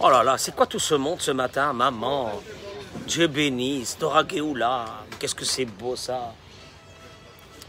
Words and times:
Oh 0.00 0.10
là 0.10 0.22
là, 0.22 0.38
c'est 0.38 0.54
quoi 0.54 0.66
tout 0.66 0.78
ce 0.78 0.94
monde 0.94 1.20
ce 1.20 1.30
matin, 1.32 1.72
maman? 1.72 2.30
Dieu 3.06 3.26
bénisse, 3.26 3.96
Torah 3.98 4.26
Geoula. 4.26 5.04
Qu'est-ce 5.18 5.34
que 5.34 5.44
c'est 5.44 5.64
beau 5.64 5.96
ça 5.96 6.34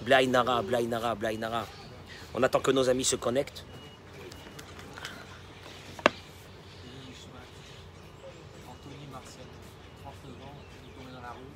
Blainara, 0.02 0.62
Blainara, 0.62 1.16
Blainara. 1.16 1.66
On 2.34 2.44
attend 2.44 2.60
que 2.60 2.72
nos 2.72 2.88
amis 2.88 3.04
se 3.06 3.16
connectent. 3.16 3.66
Anthony 8.68 9.08
Marcel, 9.12 9.46
39 10.04 10.34
ans, 10.48 10.56
il 10.84 10.90
est 10.90 10.94
tombé 10.94 11.12
dans 11.14 11.22
la 11.22 11.32
rue, 11.32 11.54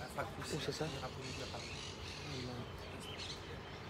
la 0.00 0.06
fac 0.16 0.26
poussée, 0.36 0.56
Où 0.56 0.60
c'est 0.64 0.72
ça? 0.72 0.84
Il 0.88 0.98
a 0.98 1.06
rapproché 1.06 1.30
de 1.36 1.40
la 1.40 1.46
fac. 1.46 1.60
Ils 1.62 2.46
l'ont- 2.46 2.52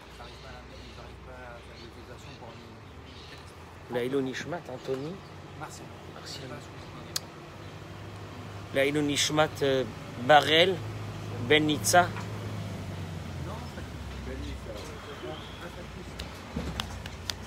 Ils 0.08 0.18
n'arrivent 0.18 0.42
pas 0.42 0.48
à 0.48 0.60
ils 0.68 0.94
n'arrivent 0.96 1.26
pas 1.26 1.38
à 1.38 1.58
faire 1.62 1.78
des 1.78 1.90
exercices 2.02 2.38
pour 2.38 2.48
un 2.48 3.30
texte. 3.30 3.54
Laïlou 3.92 4.20
Nishmat, 4.20 4.62
Anthony. 4.72 5.12
Je 5.60 5.64
sais 5.64 5.82
pas 6.14 6.24
ce 6.24 6.28
que 6.28 6.40
c'est. 6.44 6.48
Laïlou 8.74 9.02
Nishmat, 9.02 9.48
Barel, 10.26 10.76
Nitza. 11.50 12.08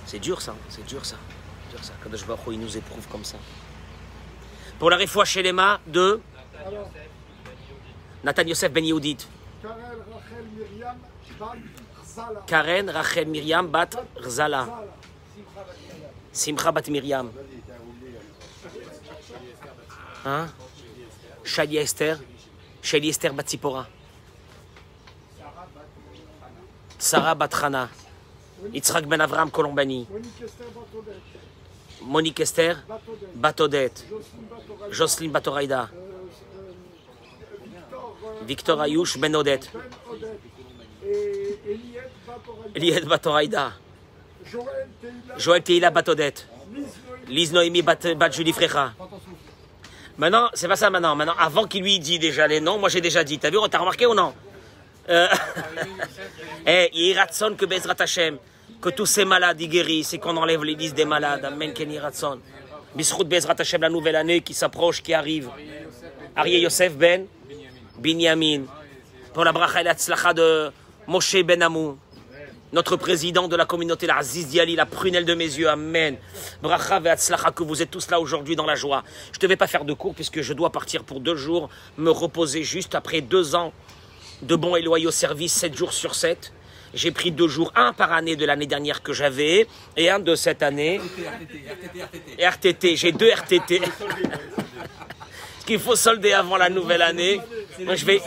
C'est 0.06 0.20
dur 0.20 0.42
ça, 0.42 0.56
c'est 0.68 0.86
dur 0.86 1.06
ça. 1.06 1.16
Dur 1.70 1.82
ça. 1.84 1.94
Kadosh 2.04 2.26
Baruch 2.26 2.42
il 2.52 2.60
nous 2.60 2.76
éprouve 2.78 3.08
comme 3.08 3.24
ça. 3.24 3.38
Pour 4.78 4.90
la 4.90 4.98
réfoua 4.98 5.24
chez 5.24 5.42
les 5.42 5.54
mains 5.54 5.80
de 5.88 6.20
Nathan 8.24 8.44
Yosef 8.44 8.72
Ben 8.74 8.84
Yehudit. 8.84 9.26
Karen 9.62 9.70
Rachel 9.70 10.48
Myriam 10.54 10.98
Bat 11.40 11.56
Rzala. 12.04 12.42
Karen 12.46 12.90
Rachel 12.90 13.28
Myriam 13.28 13.68
Bat 13.68 13.90
Rzala. 14.18 14.68
Simcha 16.34 16.72
Bat 16.72 16.90
Myriam. 16.90 17.32
Hein? 20.26 20.48
Shali 21.44 21.78
Esther? 21.78 22.20
Shali 22.82 23.10
Esther 23.10 23.34
Bat 23.34 23.50
Zipora. 23.50 23.88
Sarah 27.00 27.36
Bat 27.36 27.54
Hana. 27.54 27.90
Yitzhak 28.74 29.08
Ben 29.10 29.22
Avram 29.22 29.50
Colombani. 29.50 30.08
Monique 30.08 30.42
Esther 30.44 30.68
Batodet, 30.76 31.22
Monique 32.02 32.40
Esther 32.42 32.76
Batodet, 32.88 33.36
Bat 33.36 33.62
Odette. 33.62 34.06
Jocelyne 34.92 35.32
Batoraïda. 35.32 35.90
Victor 38.46 38.82
Ayouch 38.82 39.18
Ben 39.18 39.36
Odette. 39.36 39.70
Odette 40.10 40.40
et 41.04 41.60
Eliette 42.76 43.06
Batoraïda. 43.08 43.74
Joël 44.46 44.90
Teila, 45.02 45.38
Joël 45.38 45.64
Teila 45.64 45.90
Bat 45.92 46.10
Odette. 46.10 46.48
Lise 47.28 47.54
Noémie, 47.54 47.82
Bat, 47.82 48.32
Julie. 48.32 48.54
Maintenant, 50.22 50.52
c'est 50.54 50.68
pas 50.68 50.76
ça 50.76 50.92
maintenant. 50.92 51.16
Maintenant, 51.16 51.34
avant 51.40 51.66
qu'il 51.66 51.82
lui 51.82 51.98
dise 51.98 52.20
déjà 52.20 52.46
les 52.46 52.62
noms, 52.62 52.78
moi 52.78 52.90
j'ai 52.90 53.02
déjà 53.02 53.24
dit. 53.24 53.40
T'as 53.40 53.50
vu, 53.50 53.58
t'as 53.72 53.80
remarqué 53.80 54.06
ou 54.06 54.14
non? 54.14 54.34
Euh... 55.10 55.28
Eh, 56.64 56.92
Yiratson 56.94 57.56
que 57.58 57.66
Bezrat 57.66 57.96
Hashem, 57.98 58.38
que 58.80 58.90
tous 58.90 59.08
ces 59.08 59.26
malades 59.26 59.60
y 59.60 59.68
guérissent 59.68 60.14
et 60.14 60.20
qu'on 60.20 60.38
enlève 60.38 60.64
les 60.64 60.76
listes 60.76 60.96
des 60.96 61.06
malades. 61.06 61.44
Amen, 61.44 61.74
Ken 61.74 61.92
Yiratson. 61.92 62.40
Bisrout 62.94 63.24
Bezrat 63.24 63.56
Hashem, 63.58 63.82
la 63.82 63.90
nouvelle 63.90 64.16
année 64.16 64.42
qui 64.42 64.54
s'approche, 64.54 65.02
qui 65.02 65.12
arrive. 65.12 65.50
Arié 66.36 66.60
Yosef 66.60 66.94
Ben, 66.94 67.26
Binyamin. 67.98 68.66
Pour 69.34 69.44
la 69.44 69.52
bracha 69.52 69.82
et 69.82 70.34
de 70.36 70.72
Moshe 71.08 71.42
Ben 71.44 71.64
Amou. 71.64 71.98
Notre 72.74 72.96
président 72.96 73.50
de 73.50 73.56
la 73.58 73.66
communauté, 73.66 74.08
la 74.08 74.18
Aziz 74.18 74.48
Diali, 74.48 74.78
la 74.78 74.86
prunelle 74.86 75.26
de 75.26 75.34
mes 75.34 75.44
yeux, 75.44 75.68
Amen. 75.68 76.16
Bracha 76.62 77.02
ve'atzlacha, 77.02 77.52
que 77.52 77.64
vous 77.64 77.82
êtes 77.82 77.92
tous 77.92 78.10
là 78.10 78.18
aujourd'hui 78.18 78.56
dans 78.56 78.66
la 78.66 78.76
joie. 78.76 79.04
Je 79.34 79.38
ne 79.40 79.42
devais 79.42 79.58
pas 79.58 79.68
faire 79.68 79.84
de 79.84 79.92
cours 79.92 80.16
puisque 80.16 80.42
je 80.42 80.54
dois 80.54 80.70
partir 80.70 81.04
pour 81.04 81.20
deux 81.20 81.36
jours, 81.36 81.70
me 81.98 82.10
reposer 82.10 82.64
juste 82.64 82.96
après 82.96 83.20
deux 83.20 83.56
ans 83.56 83.74
de 84.42 84.56
bons 84.56 84.78
et 84.78 84.82
loyaux 84.82 85.12
services, 85.12 85.54
sept 85.54 85.76
jours 85.76 85.92
sur 85.92 86.16
sept. 86.16 86.54
J'ai 86.94 87.12
pris 87.12 87.32
deux 87.32 87.50
jours, 87.50 87.74
un 87.76 87.92
par 87.92 88.14
année 88.14 88.38
de 88.38 88.46
l'année 88.46 88.68
dernière 88.68 89.04
que 89.04 89.12
j'avais 89.12 89.68
et 89.98 90.10
un 90.10 90.20
de 90.20 90.36
cette 90.36 90.64
année. 90.64 91.00
RTT, 91.00 91.64
RTT, 91.68 92.04
RTT. 92.04 92.46
RTT, 92.46 92.96
j'ai 92.96 93.12
deux 93.12 93.30
RTT. 93.30 93.82
Ce 95.60 95.66
qu'il 95.66 95.80
faut 95.80 95.96
solder 95.96 96.32
avant 96.32 96.58
la 96.58 96.70
nouvelle 96.70 97.02
année. 97.02 97.40
Moi, 97.82 97.96
je 97.96 98.06
vais, 98.06 98.22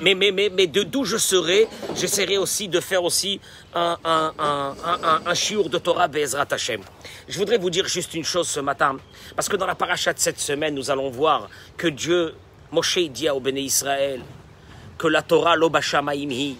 Mais, 0.00 0.14
mais, 0.14 0.32
mais, 0.32 0.50
mais 0.50 0.66
de 0.66 0.82
d'où 0.82 1.04
je 1.04 1.16
serai, 1.16 1.66
j'essaierai 1.94 2.36
aussi 2.36 2.68
de 2.68 2.80
faire 2.80 3.02
aussi 3.02 3.40
un, 3.74 3.96
un, 4.04 4.32
un, 4.38 4.76
un, 4.84 5.20
un, 5.26 5.32
de 5.68 5.78
Torah 5.78 6.08
Bezrat 6.08 6.46
Hashem. 6.50 6.82
Je 7.28 7.38
voudrais 7.38 7.56
vous 7.56 7.70
dire 7.70 7.86
juste 7.86 8.12
une 8.14 8.24
chose 8.24 8.48
ce 8.48 8.60
matin, 8.60 8.98
parce 9.34 9.48
que 9.48 9.56
dans 9.56 9.66
la 9.66 9.74
paracha 9.74 10.12
de 10.12 10.18
cette 10.18 10.38
semaine, 10.40 10.74
nous 10.74 10.90
allons 10.90 11.08
voir 11.10 11.48
que 11.76 11.88
Dieu, 11.88 12.34
Moshe 12.70 12.98
dit 12.98 13.30
au 13.30 13.40
Béné 13.40 13.62
Israël, 13.62 14.22
que 14.98 15.06
la 15.06 15.22
Torah, 15.22 15.56
l'Obashamaimhi, 15.56 16.58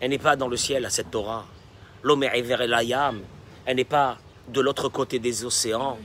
elle 0.00 0.10
n'est 0.10 0.18
pas 0.18 0.36
dans 0.36 0.48
le 0.48 0.56
ciel, 0.56 0.84
à 0.84 0.90
cette 0.90 1.10
Torah. 1.10 1.46
L'Omer 2.02 2.30
Elayam, 2.34 3.22
elle 3.64 3.76
n'est 3.76 3.84
pas 3.84 4.18
de 4.48 4.60
l'autre 4.60 4.90
côté 4.90 5.18
des 5.18 5.44
océans. 5.46 5.98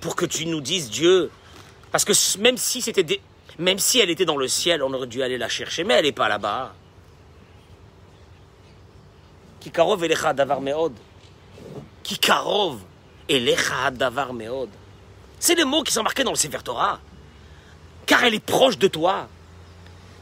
Pour 0.00 0.14
que 0.14 0.24
tu 0.24 0.46
nous 0.46 0.60
dises, 0.60 0.88
Dieu, 0.88 1.30
parce 1.90 2.04
que 2.04 2.12
même 2.38 2.56
si 2.56 2.82
c'était 2.82 3.20
même 3.58 3.78
si 3.78 3.98
elle 3.98 4.10
était 4.10 4.24
dans 4.24 4.36
le 4.36 4.48
ciel, 4.48 4.82
on 4.82 4.92
aurait 4.92 5.06
dû 5.06 5.22
aller 5.22 5.36
la 5.36 5.48
chercher, 5.48 5.84
mais 5.84 5.94
elle 5.94 6.04
n'est 6.04 6.12
pas 6.12 6.28
là-bas. 6.28 6.74
Kikarov 9.60 10.02
elecha 10.04 10.32
davar 10.32 10.60
meod. 10.60 10.94
Kikarov 12.02 12.80
elecha 13.28 13.90
davar 13.90 14.32
meod. 14.32 14.70
C'est 15.38 15.54
les 15.54 15.64
mots 15.64 15.82
qui 15.82 15.92
sont 15.92 16.02
marqués 16.02 16.24
dans 16.24 16.30
le 16.30 16.36
Sefer 16.36 16.62
Torah. 16.64 17.00
Car 18.06 18.24
elle 18.24 18.34
est 18.34 18.44
proche 18.44 18.78
de 18.78 18.88
toi. 18.88 19.28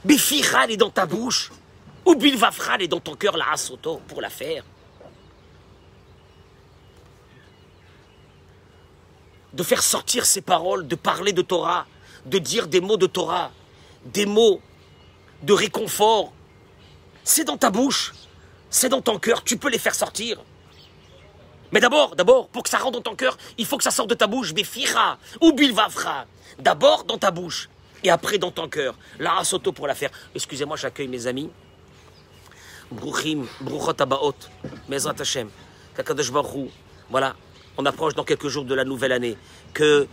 Bificha, 0.04 0.64
elle 0.64 0.72
est 0.72 0.76
dans 0.76 0.90
ta 0.90 1.06
bouche. 1.06 1.50
Ou 2.04 2.14
bilvafra, 2.14 2.76
est 2.78 2.88
dans 2.88 3.00
ton 3.00 3.14
cœur, 3.14 3.36
la 3.36 3.52
asoto, 3.52 4.00
pour 4.08 4.20
la 4.20 4.30
faire. 4.30 4.62
De 9.52 9.62
faire 9.62 9.82
sortir 9.82 10.26
ces 10.26 10.40
paroles, 10.40 10.86
de 10.86 10.94
parler 10.94 11.32
de 11.32 11.42
Torah, 11.42 11.86
de 12.26 12.38
dire 12.38 12.66
des 12.66 12.80
mots 12.80 12.96
de 12.96 13.06
Torah, 13.06 13.50
des 14.04 14.26
mots 14.26 14.60
de 15.42 15.52
réconfort. 15.52 16.32
C'est 17.24 17.44
dans 17.44 17.56
ta 17.56 17.70
bouche, 17.70 18.12
c'est 18.70 18.88
dans 18.88 19.00
ton 19.00 19.18
cœur, 19.18 19.44
tu 19.44 19.56
peux 19.56 19.70
les 19.70 19.78
faire 19.78 19.94
sortir. 19.94 20.40
Mais 21.72 21.80
d'abord, 21.80 22.16
d'abord, 22.16 22.48
pour 22.48 22.62
que 22.62 22.70
ça 22.70 22.78
rentre 22.78 22.92
dans 22.92 23.10
ton 23.10 23.16
cœur, 23.16 23.36
il 23.58 23.66
faut 23.66 23.76
que 23.76 23.84
ça 23.84 23.90
sorte 23.90 24.08
de 24.08 24.14
ta 24.14 24.26
bouche, 24.26 24.54
Befira 24.54 25.18
ou 25.40 25.52
Bilvafra. 25.52 26.26
D'abord 26.58 27.04
dans 27.04 27.18
ta 27.18 27.30
bouche 27.30 27.68
et 28.02 28.10
après 28.10 28.38
dans 28.38 28.50
ton 28.50 28.68
cœur. 28.68 28.94
La 29.18 29.38
Asoto 29.38 29.72
pour 29.72 29.86
la 29.86 29.94
faire. 29.94 30.10
Excusez-moi, 30.34 30.76
j'accueille 30.76 31.08
mes 31.08 31.26
amis. 31.26 31.50
Bruchim, 32.90 33.46
Bruchot 33.60 34.00
Abaot, 34.00 34.34
Mezrat 34.88 35.20
Hashem, 35.20 35.50
Kakadosh 35.94 36.32
Baruch. 36.32 36.70
Voilà, 37.10 37.36
on 37.78 37.86
approche 37.86 38.14
dans 38.14 38.24
quelques 38.24 38.48
jours 38.48 38.64
de 38.64 38.74
la 38.74 38.84
nouvelle 38.84 39.12
année. 39.12 39.36
Que. 39.72 40.06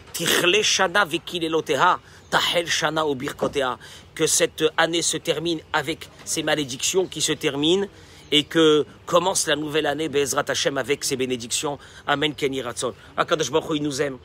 Que 4.14 4.28
cette 4.28 4.64
année 4.78 5.02
se 5.02 5.18
termine 5.18 5.60
avec 5.74 6.10
ces 6.24 6.44
malédictions 6.44 7.08
qui 7.08 7.22
se 7.22 7.32
terminent 7.32 7.88
et 8.32 8.44
que 8.44 8.86
commence 9.06 9.48
la 9.48 9.56
nouvelle 9.56 9.88
année 9.88 10.10
Bezrat 10.10 10.46
Hashem 10.48 10.78
avec 10.78 11.04
ses 11.04 11.16
bénédictions. 11.16 11.80
Amen 12.06 12.36
Ken 12.36 12.54
Yiratson. 12.54 12.94
Ah, 13.18 13.26
Kadosh 13.26 13.52
Baruch 13.52 13.72
Hu, 13.72 13.78
il 13.78 13.84
nous 13.84 14.02
aime. 14.02 14.18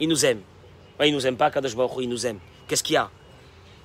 Il 0.00 0.08
nous 0.08 0.24
aime. 0.24 0.40
Il 1.04 1.12
nous 1.12 1.26
aime 1.26 1.36
pas, 1.36 1.50
Kadosh 1.50 1.74
Baruch 1.74 2.06
nous 2.06 2.26
aime. 2.26 2.38
Qu'est-ce 2.68 2.84
qu'il 2.84 2.94
y 2.94 2.96
a? 2.96 3.10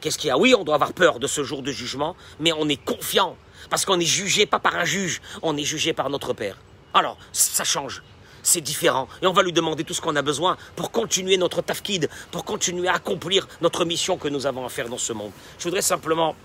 Qu'est-ce 0.01 0.17
qu'il 0.17 0.27
y 0.27 0.31
a? 0.31 0.37
Oui, 0.37 0.53
on 0.57 0.63
doit 0.63 0.75
avoir 0.75 0.93
peur 0.93 1.19
de 1.19 1.27
ce 1.27 1.43
jour 1.43 1.61
de 1.61 1.71
jugement, 1.71 2.15
mais 2.39 2.51
on 2.51 2.69
est 2.69 2.84
confiant. 2.84 3.37
Parce 3.69 3.85
qu'on 3.85 3.99
est 3.99 4.05
jugé 4.05 4.46
pas 4.46 4.59
par 4.59 4.75
un 4.75 4.85
juge, 4.85 5.22
on 5.41 5.57
est 5.57 5.63
jugé 5.63 5.93
par 5.93 6.09
notre 6.09 6.34
Père. 6.34 6.57
Alors, 6.93 7.17
ça 7.31 7.63
change. 7.63 8.03
C'est 8.43 8.61
différent. 8.61 9.07
Et 9.22 9.28
on 9.28 9.34
va 9.34 9.41
lui 9.41 9.53
demander 9.53 9.84
tout 9.84 9.93
ce 9.93 10.01
qu'on 10.01 10.16
a 10.16 10.22
besoin 10.22 10.57
pour 10.75 10.91
continuer 10.91 11.37
notre 11.37 11.61
tafkid, 11.61 12.09
pour 12.29 12.43
continuer 12.43 12.90
à 12.90 12.95
accomplir 12.95 13.47
notre 13.61 13.85
mission 13.85 14.17
que 14.17 14.28
nous 14.28 14.45
avons 14.45 14.66
à 14.66 14.69
faire 14.69 14.90
dans 14.90 14.97
ce 14.97 15.13
monde. 15.13 15.31
Je 15.57 15.63
voudrais 15.63 15.81
simplement, 15.81 16.35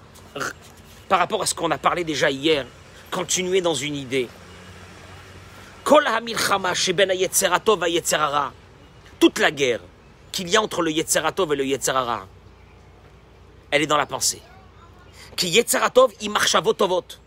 par 1.09 1.19
rapport 1.19 1.43
à 1.43 1.47
ce 1.47 1.55
qu'on 1.55 1.71
a 1.73 1.79
parlé 1.79 2.05
déjà 2.05 2.31
hier, 2.31 2.65
continuer 3.11 3.61
dans 3.61 3.75
une 3.75 3.97
idée. 3.97 4.29
Ha-yetzerara. 7.85 8.53
Toute 9.19 9.39
la 9.41 9.51
guerre 9.51 9.81
qu'il 10.31 10.49
y 10.49 10.57
a 10.57 10.63
entre 10.63 10.83
le 10.83 10.93
Yetzeratov 10.93 11.53
et 11.55 11.57
le 11.57 11.67
Yetzerara, 11.67 12.27
elle 13.73 13.83
est 13.83 13.87
dans 13.89 13.97
la 13.97 14.07
pensée. 14.07 14.41
Ki 15.35 15.49
Yetzeratov, 15.49 16.13
i 16.21 16.29
marchavot 16.29 16.75
tovot, 16.75 17.19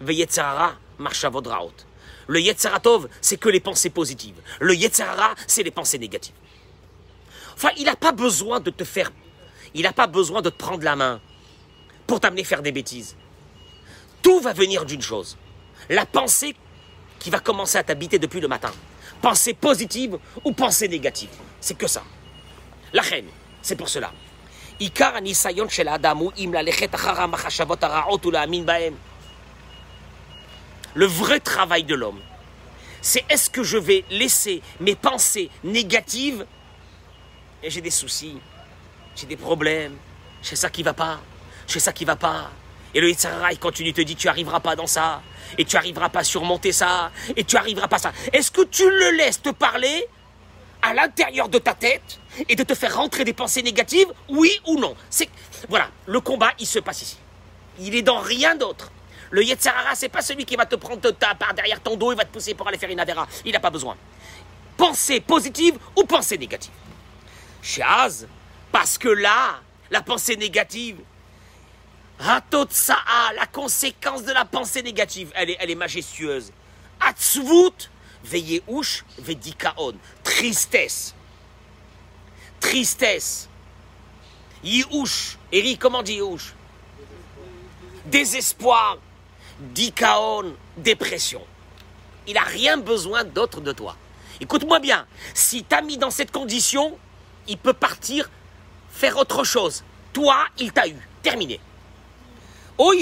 ve 0.00 0.12
Yetzerara, 0.12 0.74
marchavot 0.98 1.42
raot. 1.48 1.89
Le 2.30 2.40
Yetzaratov, 2.40 3.08
c'est 3.20 3.38
que 3.38 3.48
les 3.48 3.58
pensées 3.58 3.90
positives. 3.90 4.36
Le 4.60 4.72
Yetzarara, 4.72 5.34
c'est 5.48 5.64
les 5.64 5.72
pensées 5.72 5.98
négatives. 5.98 6.36
Enfin, 7.54 7.70
il 7.76 7.86
n'a 7.86 7.96
pas 7.96 8.12
besoin 8.12 8.60
de 8.60 8.70
te 8.70 8.84
faire... 8.84 9.10
Il 9.74 9.82
n'a 9.82 9.92
pas 9.92 10.06
besoin 10.06 10.40
de 10.40 10.48
te 10.48 10.56
prendre 10.56 10.84
la 10.84 10.94
main 10.94 11.20
pour 12.06 12.20
t'amener 12.20 12.44
faire 12.44 12.62
des 12.62 12.70
bêtises. 12.70 13.16
Tout 14.22 14.38
va 14.38 14.52
venir 14.52 14.84
d'une 14.84 15.02
chose. 15.02 15.36
La 15.88 16.06
pensée 16.06 16.54
qui 17.18 17.30
va 17.30 17.40
commencer 17.40 17.78
à 17.78 17.82
t'habiter 17.82 18.20
depuis 18.20 18.40
le 18.40 18.46
matin. 18.46 18.70
Pensée 19.20 19.52
positive 19.52 20.16
ou 20.44 20.52
pensée 20.52 20.86
négative. 20.86 21.30
C'est 21.60 21.76
que 21.76 21.88
ça. 21.88 22.04
La 22.92 23.02
reine, 23.02 23.26
c'est 23.60 23.74
pour 23.74 23.88
cela. 23.88 24.12
Ikar. 24.78 25.14
Le 30.94 31.06
vrai 31.06 31.40
travail 31.40 31.84
de 31.84 31.94
l'homme, 31.94 32.20
c'est 33.00 33.24
est-ce 33.28 33.48
que 33.48 33.62
je 33.62 33.78
vais 33.78 34.04
laisser 34.10 34.62
mes 34.80 34.94
pensées 34.94 35.50
négatives 35.64 36.44
et 37.62 37.70
j'ai 37.70 37.80
des 37.80 37.90
soucis, 37.90 38.38
j'ai 39.14 39.26
des 39.26 39.36
problèmes, 39.36 39.96
j'ai 40.42 40.56
ça 40.56 40.70
qui 40.70 40.82
va 40.82 40.94
pas, 40.94 41.20
j'ai 41.68 41.80
ça 41.80 41.92
qui 41.92 42.04
va 42.04 42.16
pas. 42.16 42.50
Et 42.94 43.00
le 43.00 43.08
Yitzhara, 43.08 43.52
il 43.52 43.58
continue, 43.58 43.92
te 43.92 44.00
dit 44.00 44.16
tu 44.16 44.28
arriveras 44.28 44.60
pas 44.60 44.74
dans 44.74 44.86
ça, 44.86 45.22
et 45.58 45.64
tu 45.64 45.76
arriveras 45.76 46.08
pas 46.08 46.20
à 46.20 46.24
surmonter 46.24 46.72
ça, 46.72 47.12
et 47.36 47.44
tu 47.44 47.56
arriveras 47.56 47.86
pas 47.86 47.96
à 47.96 48.00
ça. 48.00 48.12
Est-ce 48.32 48.50
que 48.50 48.62
tu 48.62 48.88
le 48.88 49.16
laisses 49.16 49.40
te 49.42 49.50
parler 49.50 50.06
à 50.82 50.94
l'intérieur 50.94 51.48
de 51.48 51.58
ta 51.58 51.74
tête 51.74 52.18
et 52.48 52.56
de 52.56 52.64
te 52.64 52.74
faire 52.74 52.96
rentrer 52.96 53.24
des 53.24 53.34
pensées 53.34 53.62
négatives, 53.62 54.08
oui 54.28 54.50
ou 54.66 54.78
non? 54.78 54.96
C'est 55.10 55.28
voilà, 55.68 55.90
le 56.06 56.20
combat, 56.20 56.52
il 56.58 56.66
se 56.66 56.78
passe 56.78 57.02
ici. 57.02 57.18
Il 57.78 57.94
est 57.94 58.02
dans 58.02 58.18
rien 58.18 58.56
d'autre. 58.56 58.90
Le 59.30 59.44
Yetzirara, 59.44 59.94
c'est 59.94 60.08
pas 60.08 60.22
celui 60.22 60.44
qui 60.44 60.56
va 60.56 60.66
te 60.66 60.74
prendre 60.74 61.10
ta 61.12 61.34
par 61.34 61.54
derrière 61.54 61.80
ton 61.80 61.96
dos 61.96 62.12
et 62.12 62.16
va 62.16 62.24
te 62.24 62.32
pousser 62.32 62.54
pour 62.54 62.66
aller 62.66 62.78
faire 62.78 62.90
une 62.90 63.00
avera. 63.00 63.28
Il 63.44 63.52
n'a 63.52 63.60
pas 63.60 63.70
besoin. 63.70 63.96
Pensée 64.76 65.20
positive 65.20 65.78
ou 65.96 66.04
pensée 66.04 66.36
négative? 66.36 66.72
Chaz, 67.62 68.26
parce 68.72 68.98
que 68.98 69.08
là, 69.08 69.60
la 69.90 70.02
pensée 70.02 70.36
négative, 70.36 70.98
Ratotsa'a, 72.18 73.32
la 73.34 73.46
conséquence 73.46 74.24
de 74.24 74.32
la 74.32 74.44
pensée 74.44 74.82
négative, 74.82 75.30
elle 75.34 75.50
est, 75.50 75.56
elle 75.60 75.70
est 75.70 75.74
majestueuse. 75.74 76.52
Atzvut, 77.00 77.90
ouche, 78.66 79.04
vedikaon, 79.18 79.94
tristesse. 80.22 81.14
Tristesse. 82.60 83.48
Yiouch, 84.62 85.38
Eric, 85.50 85.78
comment 85.78 86.02
dit 86.02 86.16
Yiouch 86.16 86.52
Désespoir, 88.04 88.98
dikaon, 89.60 90.54
dépression. 90.76 91.42
Il 92.26 92.34
n'a 92.34 92.42
rien 92.42 92.76
besoin 92.78 93.24
d'autre 93.24 93.60
de 93.60 93.72
toi. 93.72 93.96
Écoute-moi 94.40 94.78
bien, 94.78 95.06
si 95.34 95.64
t'as 95.64 95.82
mis 95.82 95.98
dans 95.98 96.10
cette 96.10 96.30
condition, 96.30 96.98
il 97.46 97.58
peut 97.58 97.72
partir 97.72 98.30
faire 98.90 99.16
autre 99.16 99.44
chose. 99.44 99.84
Toi, 100.12 100.46
il 100.58 100.72
t'a 100.72 100.88
eu. 100.88 100.96
Terminé. 101.22 101.60
Oh. 102.78 102.92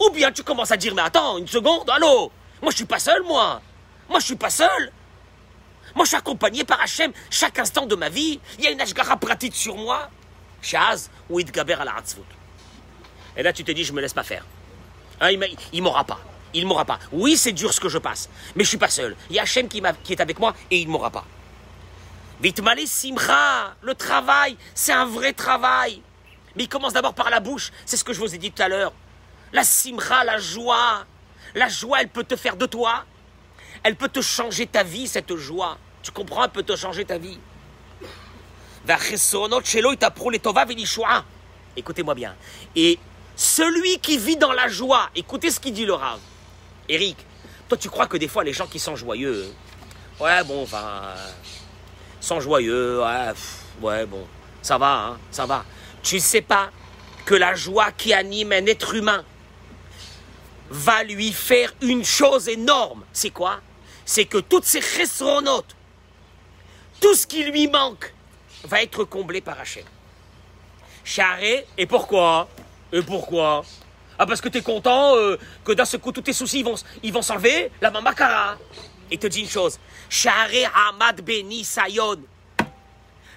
Ou 0.00 0.10
bien 0.10 0.32
tu 0.32 0.42
commences 0.42 0.70
à 0.72 0.76
dire, 0.76 0.94
mais 0.94 1.02
attends, 1.02 1.38
une 1.38 1.46
seconde, 1.46 1.88
allô? 1.88 2.32
Moi, 2.60 2.70
je 2.70 2.76
suis 2.76 2.84
pas 2.84 2.98
seul, 2.98 3.22
moi. 3.22 3.62
Moi, 4.08 4.18
je 4.18 4.24
suis 4.26 4.36
pas 4.36 4.50
seul. 4.50 4.92
Moi, 5.94 6.04
je 6.04 6.08
suis 6.08 6.16
accompagné 6.16 6.64
par 6.64 6.80
Hachem 6.80 7.12
chaque 7.30 7.58
instant 7.58 7.86
de 7.86 7.94
ma 7.94 8.08
vie. 8.08 8.40
Il 8.58 8.64
y 8.64 8.66
a 8.66 8.70
une 8.70 8.80
ashgara 8.80 9.16
pratique 9.16 9.54
sur 9.54 9.76
moi. 9.76 10.10
Shaz 10.60 11.10
ou 11.30 11.40
Idgaber 11.40 11.78
la 11.84 11.94
et 13.36 13.42
là, 13.42 13.52
tu 13.52 13.64
te 13.64 13.72
dis, 13.72 13.84
je 13.84 13.92
me 13.92 14.00
laisse 14.00 14.14
pas 14.14 14.22
faire. 14.22 14.44
Hein, 15.20 15.30
il 15.72 15.82
m'aura 15.82 16.04
pas. 16.04 16.20
Il 16.54 16.66
m'aura 16.66 16.84
pas. 16.84 16.98
Oui, 17.12 17.36
c'est 17.36 17.52
dur 17.52 17.72
ce 17.72 17.80
que 17.80 17.88
je 17.88 17.98
passe, 17.98 18.30
mais 18.54 18.64
je 18.64 18.68
ne 18.68 18.70
suis 18.70 18.78
pas 18.78 18.88
seul. 18.88 19.16
Il 19.28 19.36
y 19.36 19.38
a 19.38 19.42
Hachem 19.42 19.68
qui, 19.68 19.82
est 20.10 20.20
avec 20.20 20.38
moi 20.38 20.54
et 20.70 20.78
il 20.78 20.88
m'aura 20.88 21.10
pas. 21.10 21.24
Vitmale 22.40 22.86
Simra, 22.86 23.74
le 23.82 23.94
travail, 23.94 24.56
c'est 24.74 24.92
un 24.92 25.06
vrai 25.06 25.32
travail. 25.32 26.00
Mais 26.54 26.64
il 26.64 26.68
commence 26.68 26.92
d'abord 26.92 27.14
par 27.14 27.28
la 27.30 27.40
bouche, 27.40 27.72
c'est 27.84 27.96
ce 27.96 28.04
que 28.04 28.12
je 28.12 28.20
vous 28.20 28.34
ai 28.34 28.38
dit 28.38 28.52
tout 28.52 28.62
à 28.62 28.68
l'heure. 28.68 28.92
La 29.52 29.64
Simra, 29.64 30.24
la 30.24 30.38
joie, 30.38 31.04
la 31.54 31.68
joie, 31.68 32.00
elle 32.00 32.08
peut 32.08 32.24
te 32.24 32.36
faire 32.36 32.56
de 32.56 32.66
toi. 32.66 33.04
Elle 33.82 33.96
peut 33.96 34.08
te 34.08 34.20
changer 34.20 34.66
ta 34.66 34.82
vie, 34.82 35.06
cette 35.06 35.34
joie. 35.36 35.78
Tu 36.02 36.10
comprends, 36.10 36.44
elle 36.44 36.50
peut 36.50 36.62
te 36.62 36.76
changer 36.76 37.04
ta 37.04 37.18
vie. 37.18 37.38
Écoutez-moi 41.76 42.14
bien 42.14 42.34
celui 43.36 43.98
qui 43.98 44.18
vit 44.18 44.36
dans 44.36 44.52
la 44.52 44.66
joie, 44.66 45.10
écoutez 45.14 45.50
ce 45.50 45.60
qu'il 45.60 45.74
dit 45.74 45.84
le 45.84 45.92
Rav. 45.92 46.18
Eric, 46.88 47.18
toi 47.68 47.76
tu 47.78 47.90
crois 47.90 48.06
que 48.06 48.16
des 48.16 48.28
fois 48.28 48.42
les 48.42 48.52
gens 48.52 48.66
qui 48.66 48.78
sont 48.78 48.96
joyeux, 48.96 49.46
ouais 50.18 50.42
bon, 50.44 50.62
enfin, 50.62 51.02
euh, 51.04 51.30
sont 52.20 52.40
joyeux, 52.40 53.02
ouais, 53.02 53.32
ouais 53.82 54.06
bon, 54.06 54.26
ça 54.62 54.78
va, 54.78 55.06
hein, 55.06 55.18
ça 55.30 55.46
va. 55.46 55.64
Tu 56.02 56.18
sais 56.18 56.40
pas 56.40 56.70
que 57.26 57.34
la 57.34 57.54
joie 57.54 57.92
qui 57.92 58.14
anime 58.14 58.52
un 58.52 58.66
être 58.66 58.94
humain 58.94 59.24
va 60.70 61.04
lui 61.04 61.32
faire 61.32 61.74
une 61.82 62.04
chose 62.04 62.48
énorme. 62.48 63.04
C'est 63.12 63.30
quoi? 63.30 63.60
C'est 64.04 64.24
que 64.24 64.38
toutes 64.38 64.64
ces 64.64 64.80
chesronotes, 64.80 65.76
tout 67.00 67.14
ce 67.14 67.26
qui 67.26 67.44
lui 67.44 67.68
manque, 67.68 68.14
va 68.64 68.82
être 68.82 69.04
comblé 69.04 69.40
par 69.40 69.60
Hachem. 69.60 69.84
Charé, 71.04 71.66
et 71.76 71.86
pourquoi? 71.86 72.48
Et 72.92 73.02
pourquoi? 73.02 73.64
Ah 74.18 74.26
parce 74.26 74.40
que 74.40 74.48
t'es 74.48 74.62
content 74.62 75.14
euh, 75.16 75.36
que 75.64 75.72
d'un 75.72 75.84
seul 75.84 76.00
coup 76.00 76.12
tous 76.12 76.22
tes 76.22 76.32
soucis 76.32 76.62
vont, 76.62 76.74
ils 77.02 77.12
vont 77.12 77.22
s'enlever? 77.22 77.70
La 77.80 77.90
mamakara. 77.90 78.56
Et 79.10 79.18
te 79.18 79.26
dit 79.26 79.40
une 79.40 79.48
chose. 79.48 79.78
Charé 80.08 80.64
Hamad 80.64 81.20
Beni 81.20 81.64
Sayon. 81.64 82.18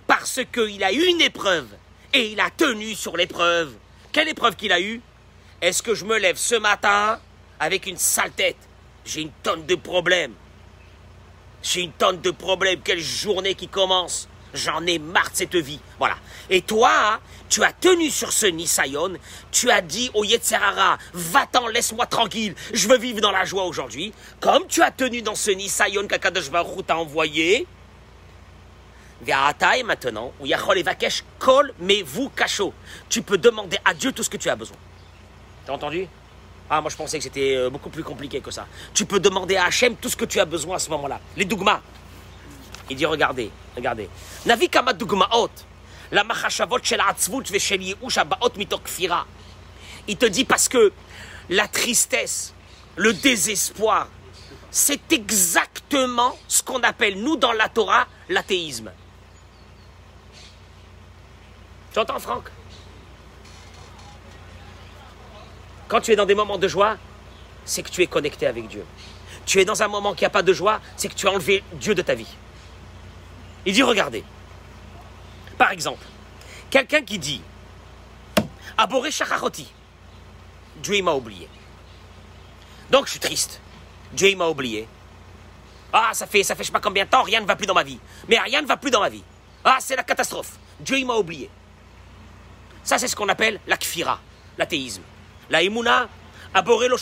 Parce 0.07 0.39
qu'il 0.51 0.83
a 0.83 0.91
eu 0.91 1.03
une 1.03 1.21
épreuve 1.21 1.67
et 2.13 2.31
il 2.31 2.39
a 2.39 2.49
tenu 2.49 2.95
sur 2.95 3.17
l'épreuve. 3.17 3.73
Quelle 4.11 4.29
épreuve 4.29 4.55
qu'il 4.55 4.71
a 4.71 4.79
eue 4.79 5.01
Est-ce 5.61 5.83
que 5.83 5.93
je 5.93 6.05
me 6.05 6.17
lève 6.17 6.37
ce 6.37 6.55
matin 6.55 7.19
avec 7.59 7.85
une 7.85 7.97
sale 7.97 8.31
tête? 8.31 8.57
J'ai 9.05 9.21
une 9.21 9.31
tonne 9.43 9.65
de 9.65 9.75
problèmes. 9.75 10.33
J'ai 11.61 11.81
une 11.81 11.91
tonne 11.91 12.21
de 12.21 12.31
problèmes. 12.31 12.79
Quelle 12.81 13.01
journée 13.01 13.53
qui 13.53 13.67
commence. 13.67 14.27
J'en 14.53 14.85
ai 14.85 14.99
marre 14.99 15.29
de 15.31 15.35
cette 15.35 15.55
vie. 15.55 15.79
Voilà. 15.97 16.17
Et 16.49 16.61
toi, 16.61 17.19
tu 17.49 17.63
as 17.63 17.73
tenu 17.73 18.09
sur 18.09 18.33
ce 18.33 18.47
Nisayon. 18.47 19.13
Tu 19.51 19.69
as 19.69 19.81
dit 19.81 20.09
au 20.13 20.23
Yetzerara, 20.23 20.97
va-t'en, 21.13 21.67
laisse-moi 21.67 22.05
tranquille. 22.05 22.55
Je 22.73 22.87
veux 22.87 22.97
vivre 22.97 23.21
dans 23.21 23.31
la 23.31 23.45
joie 23.45 23.65
aujourd'hui. 23.65 24.13
Comme 24.39 24.65
tu 24.67 24.81
as 24.81 24.91
tenu 24.91 25.21
dans 25.21 25.35
ce 25.35 25.51
Nisayon 25.51 26.07
qu'Akadosh 26.07 26.49
Baruch 26.49 26.85
t'a 26.85 26.97
envoyé. 26.97 27.67
Et 29.27 29.83
maintenant, 29.83 30.31
où 30.39 30.45
Yachol 30.45 30.81
Vakesh, 30.81 31.23
kol, 31.39 31.73
mais 31.79 32.01
vous 32.03 32.29
cacho. 32.29 32.73
Tu 33.09 33.21
peux 33.21 33.37
demander 33.37 33.77
à 33.83 33.93
Dieu 33.93 34.11
tout 34.11 34.23
ce 34.23 34.29
que 34.29 34.37
tu 34.37 34.49
as 34.49 34.55
besoin. 34.55 34.77
T'as 35.65 35.73
entendu? 35.73 36.07
Ah, 36.69 36.81
moi 36.81 36.89
je 36.89 36.95
pensais 36.95 37.17
que 37.17 37.23
c'était 37.23 37.55
euh, 37.55 37.69
beaucoup 37.69 37.89
plus 37.89 38.03
compliqué 38.03 38.41
que 38.41 38.51
ça. 38.51 38.67
Tu 38.93 39.05
peux 39.05 39.19
demander 39.19 39.55
à 39.55 39.65
Hachem 39.65 39.95
tout 39.95 40.07
ce 40.07 40.15
que 40.15 40.25
tu 40.25 40.39
as 40.39 40.45
besoin 40.45 40.75
à 40.75 40.79
ce 40.79 40.89
moment-là. 40.91 41.19
Les 41.35 41.45
dougmas. 41.45 41.81
Il 42.89 42.95
dit 42.95 43.05
regardez, 43.05 43.51
regardez. 43.75 44.09
Navi 44.45 44.69
kama. 44.69 44.93
La 46.11 46.23
machashavot 46.23 46.79
shel 46.81 47.01
atzvut. 47.01 47.43
Il 50.07 50.17
te 50.17 50.25
dit 50.25 50.45
parce 50.45 50.67
que 50.67 50.91
la 51.49 51.67
tristesse, 51.67 52.53
le 52.95 53.13
désespoir, 53.13 54.07
c'est 54.71 55.11
exactement 55.13 56.37
ce 56.47 56.63
qu'on 56.63 56.81
appelle, 56.81 57.21
nous, 57.21 57.35
dans 57.35 57.53
la 57.53 57.69
Torah, 57.69 58.07
l'athéisme. 58.27 58.91
Tu 61.93 61.99
entends, 61.99 62.19
Franck? 62.19 62.49
Quand 65.87 66.01
tu 66.01 66.11
es 66.11 66.15
dans 66.15 66.25
des 66.25 66.35
moments 66.35 66.59
de 66.59 66.67
joie, 66.67 66.97
c'est 67.65 67.81
que 67.81 67.89
tu 67.89 68.03
es 68.03 68.07
connecté 68.07 68.45
avec 68.45 68.67
Dieu. 68.67 68.85
Tu 69.45 69.59
es 69.59 69.65
dans 69.65 69.81
un 69.81 69.87
moment 69.87 70.13
qui 70.13 70.23
n'a 70.23 70.29
pas 70.29 70.43
de 70.43 70.53
joie, 70.53 70.79
c'est 70.95 71.07
que 71.07 71.15
tu 71.15 71.27
as 71.27 71.31
enlevé 71.31 71.63
Dieu 71.73 71.95
de 71.95 72.03
ta 72.03 72.13
vie. 72.13 72.27
Il 73.65 73.73
dit, 73.73 73.83
regardez. 73.83 74.23
Par 75.57 75.71
exemple, 75.71 76.05
quelqu'un 76.69 77.01
qui 77.01 77.19
dit, 77.19 77.41
Aboré 78.77 79.11
Shachachoti, 79.11 79.67
Dieu 80.77 81.01
m'a 81.03 81.13
oublié. 81.13 81.49
Donc 82.89 83.07
je 83.07 83.11
suis 83.11 83.19
triste. 83.19 83.59
Dieu 84.13 84.33
m'a 84.37 84.47
oublié. 84.47 84.87
Ah, 85.91 86.11
ça 86.13 86.25
fait, 86.25 86.43
ça 86.43 86.55
fait 86.55 86.63
sais 86.63 86.71
pas 86.71 86.79
combien 86.79 87.03
de 87.03 87.09
temps, 87.09 87.23
rien 87.23 87.41
ne 87.41 87.45
va 87.45 87.57
plus 87.57 87.67
dans 87.67 87.73
ma 87.73 87.83
vie. 87.83 87.99
Mais 88.29 88.39
rien 88.39 88.61
ne 88.61 88.67
va 88.67 88.77
plus 88.77 88.89
dans 88.89 89.01
ma 89.01 89.09
vie. 89.09 89.23
Ah, 89.65 89.77
c'est 89.81 89.97
la 89.97 90.03
catastrophe. 90.03 90.57
Dieu 90.79 91.03
m'a 91.05 91.15
oublié. 91.15 91.49
Ça, 92.83 92.97
c'est 92.97 93.09
ce 93.09 93.15
qu'on 93.17 93.27
appelle 93.27 93.59
la 93.67 93.75
kfira, 93.75 94.19
l'athéisme. 94.57 95.03
La 95.49 95.61
imuna, 95.61 96.07
aboré 96.53 96.87
lo. 96.87 96.97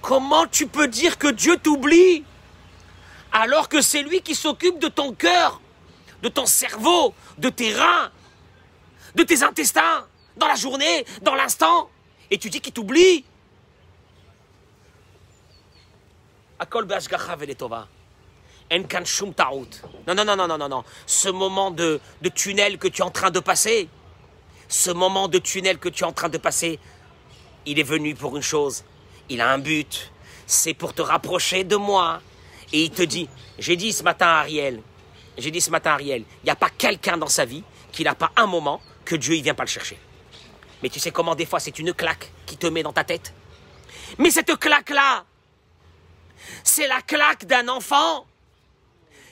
Comment 0.00 0.46
tu 0.46 0.68
peux 0.68 0.86
dire 0.86 1.18
que 1.18 1.28
Dieu 1.28 1.56
t'oublie? 1.56 2.24
Alors 3.40 3.68
que 3.68 3.80
c'est 3.80 4.02
lui 4.02 4.22
qui 4.22 4.34
s'occupe 4.34 4.78
de 4.78 4.88
ton 4.88 5.12
cœur, 5.12 5.60
de 6.22 6.28
ton 6.28 6.46
cerveau, 6.46 7.14
de 7.38 7.50
tes 7.50 7.74
reins, 7.74 8.10
de 9.14 9.22
tes 9.22 9.42
intestins, 9.42 10.06
dans 10.36 10.46
la 10.46 10.54
journée, 10.54 11.04
dans 11.22 11.34
l'instant, 11.34 11.90
et 12.30 12.38
tu 12.38 12.50
dis 12.50 12.60
qu'il 12.60 12.72
t'oublie 12.72 13.24
non, 20.08 20.14
non, 20.14 20.24
non, 20.24 20.48
non, 20.48 20.58
non, 20.58 20.68
non. 20.68 20.84
Ce 21.06 21.28
moment 21.28 21.70
de, 21.70 22.00
de 22.22 22.28
tunnel 22.30 22.78
que 22.78 22.88
tu 22.88 23.02
es 23.02 23.04
en 23.04 23.10
train 23.10 23.30
de 23.30 23.40
passer, 23.40 23.88
ce 24.68 24.90
moment 24.90 25.28
de 25.28 25.38
tunnel 25.38 25.78
que 25.78 25.88
tu 25.90 26.02
es 26.02 26.06
en 26.06 26.12
train 26.12 26.30
de 26.30 26.38
passer, 26.38 26.80
il 27.66 27.78
est 27.78 27.84
venu 27.84 28.14
pour 28.14 28.36
une 28.36 28.42
chose. 28.42 28.84
Il 29.28 29.40
a 29.40 29.50
un 29.50 29.58
but. 29.58 30.10
C'est 30.46 30.74
pour 30.74 30.94
te 30.94 31.02
rapprocher 31.02 31.64
de 31.64 31.76
moi. 31.76 32.20
Et 32.72 32.84
il 32.84 32.90
te 32.90 33.02
dit, 33.02 33.28
j'ai 33.58 33.76
dit 33.76 33.92
ce 33.92 34.02
matin 34.02 34.26
à 34.26 34.40
Ariel, 34.40 34.82
j'ai 35.38 35.50
dit 35.50 35.60
ce 35.60 35.70
matin 35.70 35.92
Ariel, 35.92 36.24
il 36.42 36.46
n'y 36.46 36.50
a 36.50 36.56
pas 36.56 36.70
quelqu'un 36.70 37.16
dans 37.16 37.28
sa 37.28 37.44
vie 37.44 37.62
qui 37.92 38.04
n'a 38.04 38.14
pas 38.14 38.32
un 38.36 38.46
moment 38.46 38.80
que 39.04 39.16
Dieu 39.16 39.36
ne 39.36 39.42
vient 39.42 39.54
pas 39.54 39.64
le 39.64 39.68
chercher. 39.68 39.98
Mais 40.82 40.88
tu 40.88 40.98
sais 40.98 41.10
comment 41.10 41.34
des 41.34 41.46
fois 41.46 41.60
c'est 41.60 41.78
une 41.78 41.94
claque 41.94 42.30
qui 42.44 42.56
te 42.56 42.66
met 42.66 42.82
dans 42.82 42.92
ta 42.92 43.04
tête 43.04 43.32
Mais 44.18 44.30
cette 44.30 44.56
claque-là, 44.56 45.24
c'est 46.64 46.86
la 46.86 47.00
claque 47.02 47.46
d'un 47.46 47.68
enfant 47.68 48.26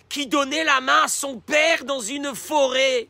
qui 0.09 0.27
donnait 0.27 0.65
la 0.65 0.81
main 0.81 1.03
à 1.05 1.09
son 1.09 1.39
père 1.39 1.85
dans 1.85 2.01
une 2.01 2.35
forêt. 2.35 3.09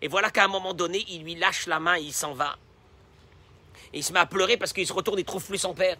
Et 0.00 0.08
voilà 0.08 0.30
qu'à 0.30 0.44
un 0.44 0.48
moment 0.48 0.74
donné, 0.74 1.04
il 1.08 1.24
lui 1.24 1.34
lâche 1.34 1.66
la 1.66 1.80
main 1.80 1.96
et 1.96 2.02
il 2.02 2.12
s'en 2.12 2.32
va. 2.32 2.56
Et 3.92 3.98
il 3.98 4.04
se 4.04 4.12
met 4.12 4.20
à 4.20 4.26
pleurer 4.26 4.56
parce 4.56 4.72
qu'il 4.72 4.86
se 4.86 4.92
retourne 4.92 5.18
et 5.18 5.24
trouve 5.24 5.44
plus 5.44 5.58
son 5.58 5.74
père. 5.74 5.96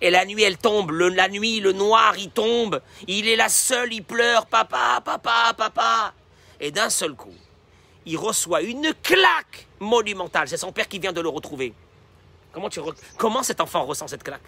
Et 0.00 0.10
la 0.10 0.24
nuit, 0.24 0.42
elle 0.42 0.58
tombe. 0.58 0.90
La 0.92 1.28
nuit, 1.28 1.60
le 1.60 1.72
noir, 1.72 2.16
il 2.16 2.30
tombe. 2.30 2.80
Il 3.06 3.28
est 3.28 3.36
là 3.36 3.48
seul, 3.48 3.92
il 3.92 4.02
pleure. 4.02 4.46
Papa, 4.46 5.00
papa, 5.04 5.54
papa. 5.56 6.12
Et 6.60 6.70
d'un 6.70 6.90
seul 6.90 7.14
coup, 7.14 7.34
il 8.06 8.16
reçoit 8.16 8.62
une 8.62 8.92
claque 9.02 9.66
monumentale. 9.80 10.48
C'est 10.48 10.56
son 10.56 10.72
père 10.72 10.88
qui 10.88 10.98
vient 10.98 11.12
de 11.12 11.20
le 11.20 11.28
retrouver. 11.28 11.72
Comment, 12.52 12.68
tu 12.68 12.80
Comment 13.16 13.42
cet 13.42 13.60
enfant 13.60 13.84
ressent 13.84 14.08
cette 14.08 14.22
claque? 14.22 14.42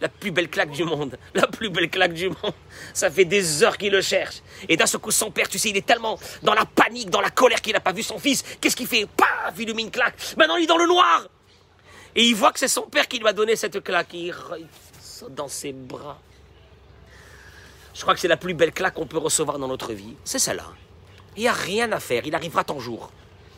La 0.00 0.08
plus 0.08 0.30
belle 0.30 0.48
claque 0.48 0.70
du 0.70 0.84
monde. 0.84 1.18
La 1.34 1.46
plus 1.46 1.70
belle 1.70 1.88
claque 1.88 2.12
du 2.12 2.28
monde. 2.28 2.54
Ça 2.92 3.10
fait 3.10 3.24
des 3.24 3.62
heures 3.62 3.78
qu'il 3.78 3.92
le 3.92 4.02
cherche. 4.02 4.42
Et 4.68 4.76
d'un 4.76 4.86
seul 4.86 5.00
coup, 5.00 5.10
son 5.10 5.30
père, 5.30 5.48
tu 5.48 5.58
sais, 5.58 5.70
il 5.70 5.76
est 5.76 5.86
tellement 5.86 6.18
dans 6.42 6.54
la 6.54 6.64
panique, 6.66 7.10
dans 7.10 7.20
la 7.20 7.30
colère 7.30 7.62
qu'il 7.62 7.72
n'a 7.72 7.80
pas 7.80 7.92
vu 7.92 8.02
son 8.02 8.18
fils. 8.18 8.42
Qu'est-ce 8.60 8.76
qu'il 8.76 8.86
fait? 8.86 9.06
Paf 9.06 9.54
Il 9.58 9.66
lui 9.66 9.74
met 9.74 9.82
une 9.82 9.90
claque. 9.90 10.14
Maintenant, 10.36 10.56
il 10.56 10.64
est 10.64 10.66
dans 10.66 10.76
le 10.76 10.86
noir. 10.86 11.26
Et 12.16 12.24
il 12.24 12.34
voit 12.34 12.52
que 12.52 12.58
c'est 12.58 12.68
son 12.68 12.82
père 12.82 13.08
qui 13.08 13.18
lui 13.18 13.26
a 13.26 13.32
donné 13.32 13.56
cette 13.56 13.82
claque. 13.82 14.14
Il 14.14 14.34
saute 15.00 15.34
dans 15.34 15.48
ses 15.48 15.72
bras. 15.72 16.18
Je 17.94 18.02
crois 18.02 18.14
que 18.14 18.20
c'est 18.20 18.28
la 18.28 18.36
plus 18.36 18.54
belle 18.54 18.72
claque 18.72 18.94
qu'on 18.94 19.06
peut 19.06 19.18
recevoir 19.18 19.58
dans 19.58 19.68
notre 19.68 19.92
vie. 19.92 20.14
C'est 20.24 20.38
celle-là. 20.38 20.66
Il 21.36 21.42
n'y 21.42 21.48
a 21.48 21.52
rien 21.52 21.90
à 21.92 22.00
faire. 22.00 22.26
Il 22.26 22.34
arrivera 22.34 22.64
ton 22.64 22.78
jour. 22.78 23.10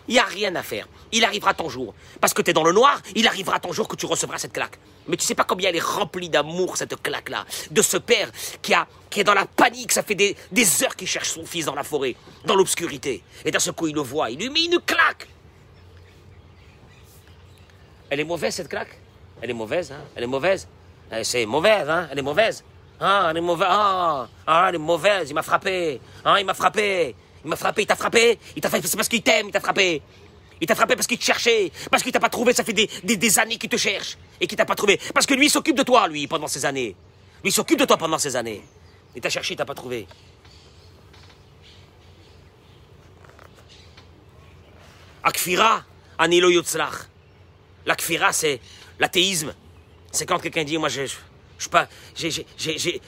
Il 0.08 0.12
n'y 0.12 0.20
a 0.20 0.25
rien 0.25 0.54
à 0.54 0.62
faire. 0.62 0.86
Il 1.10 1.25
arrivera 1.25 1.52
ton 1.52 1.68
jour. 1.68 1.94
Parce 2.20 2.32
que 2.32 2.40
tu 2.40 2.50
es 2.50 2.52
dans 2.52 2.62
le 2.62 2.72
noir, 2.72 3.00
il 3.14 3.26
arrivera 3.26 3.58
ton 3.58 3.72
jour 3.72 3.88
que 3.88 3.96
tu 3.96 4.06
recevras 4.06 4.38
cette 4.38 4.52
claque. 4.52 4.78
Mais 5.08 5.16
tu 5.16 5.25
sais 5.25 5.34
pas 5.34 5.44
combien 5.44 5.68
elle 5.70 5.76
est 5.76 5.82
remplie 5.82 6.28
d'amour, 6.28 6.76
cette 6.76 7.00
claque-là. 7.02 7.44
De 7.70 7.82
ce 7.82 7.96
père 7.96 8.30
qui, 8.62 8.72
a, 8.72 8.86
qui 9.10 9.20
est 9.20 9.25
dans 9.25 9.34
la 9.34 9.46
panique. 9.46 9.92
Ça 9.92 10.02
fait 10.02 10.14
des, 10.14 10.36
des 10.52 10.84
heures 10.84 10.96
qu'il 10.96 11.08
cherche 11.08 11.30
son 11.30 11.44
fils 11.44 11.64
dans 11.64 11.75
la 11.75 11.82
forêt, 11.82 12.14
dans 12.44 12.54
l'obscurité. 12.54 13.22
Et 13.44 13.50
d'un 13.50 13.58
seul 13.58 13.75
coup, 13.75 13.88
il 13.88 13.94
le 13.94 14.00
voit. 14.00 14.30
Il 14.30 14.38
lui 14.38 14.50
met 14.50 14.64
une 14.64 14.80
claque. 14.80 15.28
Elle 18.10 18.20
est 18.20 18.25
mauvaise, 18.25 18.54
cette 18.54 18.68
claque 18.68 18.98
Elle 19.40 19.50
est 19.50 19.54
mauvaise, 19.54 19.92
hein? 19.92 20.04
Elle 20.14 20.25
est 20.25 20.28
mauvaise? 20.28 20.68
Eh, 21.12 21.25
C'est 21.25 21.46
mauvaise, 21.46 21.88
hein? 21.88 22.08
Elle 22.10 22.18
est 22.18 22.22
mauvaise. 22.22 22.64
Ah, 23.00 23.28
elle 23.30 23.36
est 23.36 23.40
mauvaise. 23.40 23.68
Ah, 23.70 24.28
ah 24.46 24.66
elle 24.68 24.76
est 24.76 24.78
mauvaise. 24.78 25.30
Il 25.30 25.34
m'a 25.34 25.42
frappé. 25.42 26.00
Ah, 26.25 26.40
il 26.40 26.46
m'a 26.46 26.54
frappé. 26.54 27.14
Il 27.46 27.50
m'a 27.50 27.54
frappé, 27.54 27.82
il 27.82 27.86
t'a 27.86 27.94
frappé, 27.94 28.40
c'est 28.54 28.96
parce 28.96 29.08
qu'il 29.08 29.22
t'aime, 29.22 29.46
il 29.46 29.52
t'a 29.52 29.60
frappé. 29.60 30.02
Il 30.60 30.66
t'a 30.66 30.75
frappé 30.75 30.96
parce 30.96 31.06
qu'il 31.06 31.16
te 31.16 31.22
cherchait, 31.22 31.70
parce 31.92 32.02
qu'il 32.02 32.10
t'a 32.10 32.18
pas 32.18 32.28
trouvé, 32.28 32.52
ça 32.52 32.64
fait 32.64 32.72
des, 32.72 32.88
des, 33.04 33.38
années 33.38 33.56
qu'il 33.56 33.70
te 33.70 33.76
cherche 33.76 34.18
et 34.40 34.48
qu'il 34.48 34.58
t'a 34.58 34.64
pas 34.64 34.75
trouvé. 34.75 34.98
Parce 35.14 35.26
que 35.26 35.34
lui, 35.34 35.46
il 35.46 35.50
s'occupe 35.50 35.76
de 35.76 35.84
toi, 35.84 36.08
lui, 36.08 36.26
pendant 36.26 36.48
ces 36.48 36.64
années. 36.64 36.96
Lui, 37.44 37.50
il 37.50 37.52
s'occupe 37.52 37.78
de 37.78 37.84
toi 37.84 37.98
pendant 37.98 38.18
ces 38.18 38.34
années. 38.34 38.64
Il 39.14 39.20
t'a 39.20 39.30
cherché, 39.30 39.54
il 39.54 39.56
t'a 39.56 39.64
pas 39.64 39.75
trouvé. 39.75 40.08
Akfira, 45.22 45.84
anilo 46.18 46.50
yotzlach. 46.50 47.06
L'akfira, 47.86 48.32
c'est 48.32 48.60
l'athéisme. 48.98 49.54
C'est 50.12 50.26
quand 50.26 50.38
quelqu'un 50.38 50.64
dit, 50.64 50.76
moi, 50.76 50.88
je, 50.88 51.02
je, 51.56 52.42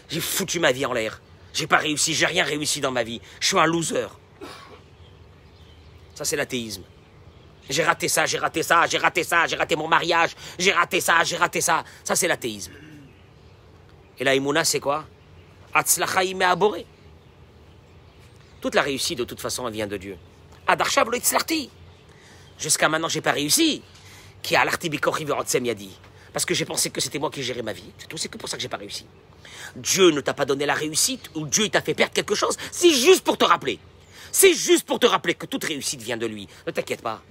j'ai 0.08 0.20
foutu 0.20 0.60
ma 0.60 0.72
vie 0.72 0.86
en 0.86 0.92
l'air. 0.92 1.20
J'ai 1.52 1.66
pas 1.66 1.78
réussi, 1.78 2.14
j'ai 2.14 2.26
rien 2.26 2.44
réussi 2.44 2.80
dans 2.80 2.92
ma 2.92 3.02
vie. 3.02 3.20
Je 3.40 3.48
suis 3.48 3.58
un 3.58 3.66
loser. 3.66 4.06
Ça, 6.14 6.24
c'est 6.24 6.36
l'athéisme. 6.36 6.82
J'ai 7.68 7.84
raté 7.84 8.08
ça, 8.08 8.24
j'ai 8.24 8.38
raté 8.38 8.62
ça, 8.62 8.86
j'ai 8.86 8.98
raté 8.98 9.24
ça, 9.24 9.46
j'ai 9.46 9.56
raté 9.56 9.76
mon 9.76 9.88
mariage, 9.88 10.30
j'ai 10.58 10.72
raté 10.72 11.00
ça, 11.00 11.22
j'ai 11.22 11.36
raté 11.36 11.60
ça. 11.60 11.84
Ça, 12.02 12.16
c'est 12.16 12.28
l'athéisme. 12.28 12.72
Et 14.18 14.24
la 14.24 14.34
imuna, 14.34 14.64
c'est 14.64 14.80
quoi? 14.80 15.04
Aboré. 15.74 16.86
Toute 18.60 18.74
la 18.74 18.82
réussite, 18.82 19.18
de 19.18 19.24
toute 19.24 19.40
façon, 19.40 19.68
elle 19.68 19.74
vient 19.74 19.86
de 19.86 19.96
Dieu. 19.96 20.16
Jusqu'à 22.58 22.88
maintenant, 22.88 23.08
j'ai 23.08 23.20
pas 23.20 23.32
réussi. 23.32 23.82
Qui 24.42 24.56
a 24.56 24.64
dit. 25.74 25.98
Parce 26.32 26.44
que 26.44 26.54
j'ai 26.54 26.64
pensé 26.64 26.90
que 26.90 27.00
c'était 27.00 27.18
moi 27.18 27.30
qui 27.30 27.42
gérais 27.42 27.62
ma 27.62 27.72
vie. 27.72 27.90
C'est 27.98 28.06
tout, 28.06 28.16
c'est 28.16 28.28
que 28.28 28.38
pour 28.38 28.48
ça 28.48 28.56
que 28.56 28.62
j'ai 28.62 28.68
pas 28.68 28.76
réussi. 28.76 29.06
Dieu 29.76 30.10
ne 30.10 30.20
t'a 30.20 30.34
pas 30.34 30.44
donné 30.44 30.66
la 30.66 30.74
réussite 30.74 31.30
ou 31.34 31.46
Dieu 31.46 31.68
t'a 31.68 31.80
fait 31.80 31.94
perdre 31.94 32.12
quelque 32.12 32.34
chose. 32.34 32.56
C'est 32.70 32.92
juste 32.92 33.24
pour 33.24 33.38
te 33.38 33.44
rappeler. 33.44 33.78
C'est 34.30 34.54
juste 34.54 34.86
pour 34.86 35.00
te 35.00 35.06
rappeler 35.06 35.34
que 35.34 35.46
toute 35.46 35.64
réussite 35.64 36.02
vient 36.02 36.16
de 36.16 36.26
lui. 36.26 36.48
Ne 36.66 36.72
t'inquiète 36.72 37.02
pas. 37.02 37.22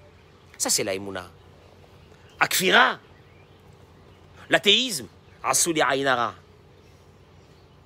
Ça, 0.57 0.69
c'est 0.69 0.83
l'aïmouna. 0.83 1.29
Akfira, 2.39 2.99
l'athéisme, 4.49 5.07
Asuli 5.43 5.81
Ainara. 5.81 6.35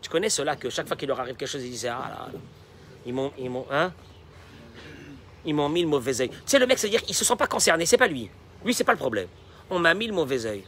Tu 0.02 0.10
connais 0.10 0.30
ceux-là 0.30 0.56
que 0.56 0.70
chaque 0.70 0.88
fois 0.88 0.98
qu'il 0.98 1.08
leur 1.08 1.20
arrive 1.20 1.36
quelque 1.36 1.50
chose, 1.50 1.64
ils 1.64 1.72
disent 1.72 1.86
Ah 1.86 2.10
là, 2.10 2.30
ils 3.06 3.14
m'ont, 3.14 3.32
ils 3.38 3.50
m'ont, 3.50 3.66
hein? 3.70 3.94
Ils 5.46 5.54
m'ont 5.54 5.70
mis 5.70 5.82
le 5.82 5.88
mauvais 5.88 6.22
œil. 6.22 6.30
Tu 6.30 6.36
sais, 6.46 6.60
le 6.60 6.68
mec, 6.68 6.80
c'est-à-dire, 6.80 7.02
ils 7.08 7.16
se 7.16 7.26
sont 7.26 7.38
pas 7.38 7.48
concernés, 7.48 7.86
c'est 7.86 7.98
pas 7.98 8.08
lui. 8.08 8.30
Lui, 8.64 8.74
c'est 8.74 8.84
pas 8.84 8.94
le 8.94 8.98
problème. 8.98 9.28
On 9.70 9.80
m'a 9.80 9.94
mis 9.94 10.08
le 10.08 10.14
mauvais 10.14 10.46
œil. 10.46 10.64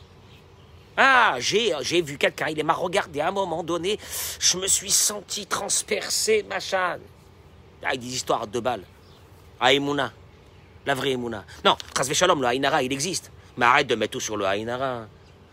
Ah, 0.96 1.38
j'ai, 1.40 2.02
vu 2.02 2.18
quelqu'un, 2.18 2.48
il 2.50 2.64
m'a 2.64 2.74
regardé 2.74 3.20
à 3.20 3.30
un 3.30 3.32
moment 3.32 3.64
donné, 3.64 3.98
je 4.40 4.58
me 4.58 4.68
suis 4.68 4.92
senti 4.92 5.48
transpercé, 5.48 6.44
machin. 6.44 7.00
Ah, 7.84 7.96
des 7.96 8.14
histoires 8.14 8.48
de 8.48 8.60
balles. 8.60 8.84
Ah, 9.60 9.72
la 10.86 10.96
vraie 10.96 11.12
Emouna. 11.12 11.46
Non, 11.64 11.78
Shalom, 12.14 12.42
le 12.42 12.48
Haïnara, 12.48 12.84
il 12.84 12.92
existe. 12.92 13.32
Mais 13.58 13.66
arrête 13.66 13.88
de 13.88 13.96
mettre 13.96 14.12
tout 14.12 14.20
sur 14.20 14.38
le 14.38 14.46
Haïnara. 14.46 15.08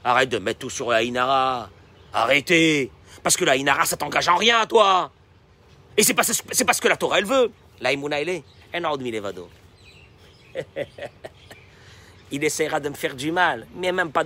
Arrête 0.04 0.28
de 0.28 0.38
mettre 0.38 0.58
tout 0.60 0.70
sur 0.70 0.90
le 0.90 0.96
Haïnara. 0.96 1.70
Arrêtez. 2.12 2.90
Parce 3.22 3.36
que 3.36 3.44
le 3.44 3.52
Haïnara, 3.52 3.86
ça 3.86 3.96
t'engage 3.96 4.28
en 4.28 4.36
rien, 4.36 4.66
toi. 4.66 5.10
Et 5.96 6.02
c'est 6.02 6.14
pas, 6.14 6.24
c'est 6.24 6.64
parce 6.64 6.80
que 6.80 6.88
la 6.88 6.96
Torah, 6.96 7.18
elle 7.18 7.26
veut. 7.26 7.52
La 7.80 7.92
Emouna, 7.92 8.20
elle 8.20 8.28
est. 8.28 8.44
il 12.30 12.44
essaiera 12.44 12.80
de 12.80 12.88
me 12.88 12.94
faire 12.94 13.14
du 13.14 13.32
mal, 13.32 13.66
mais 13.74 13.92
même 13.92 14.12
pas. 14.12 14.24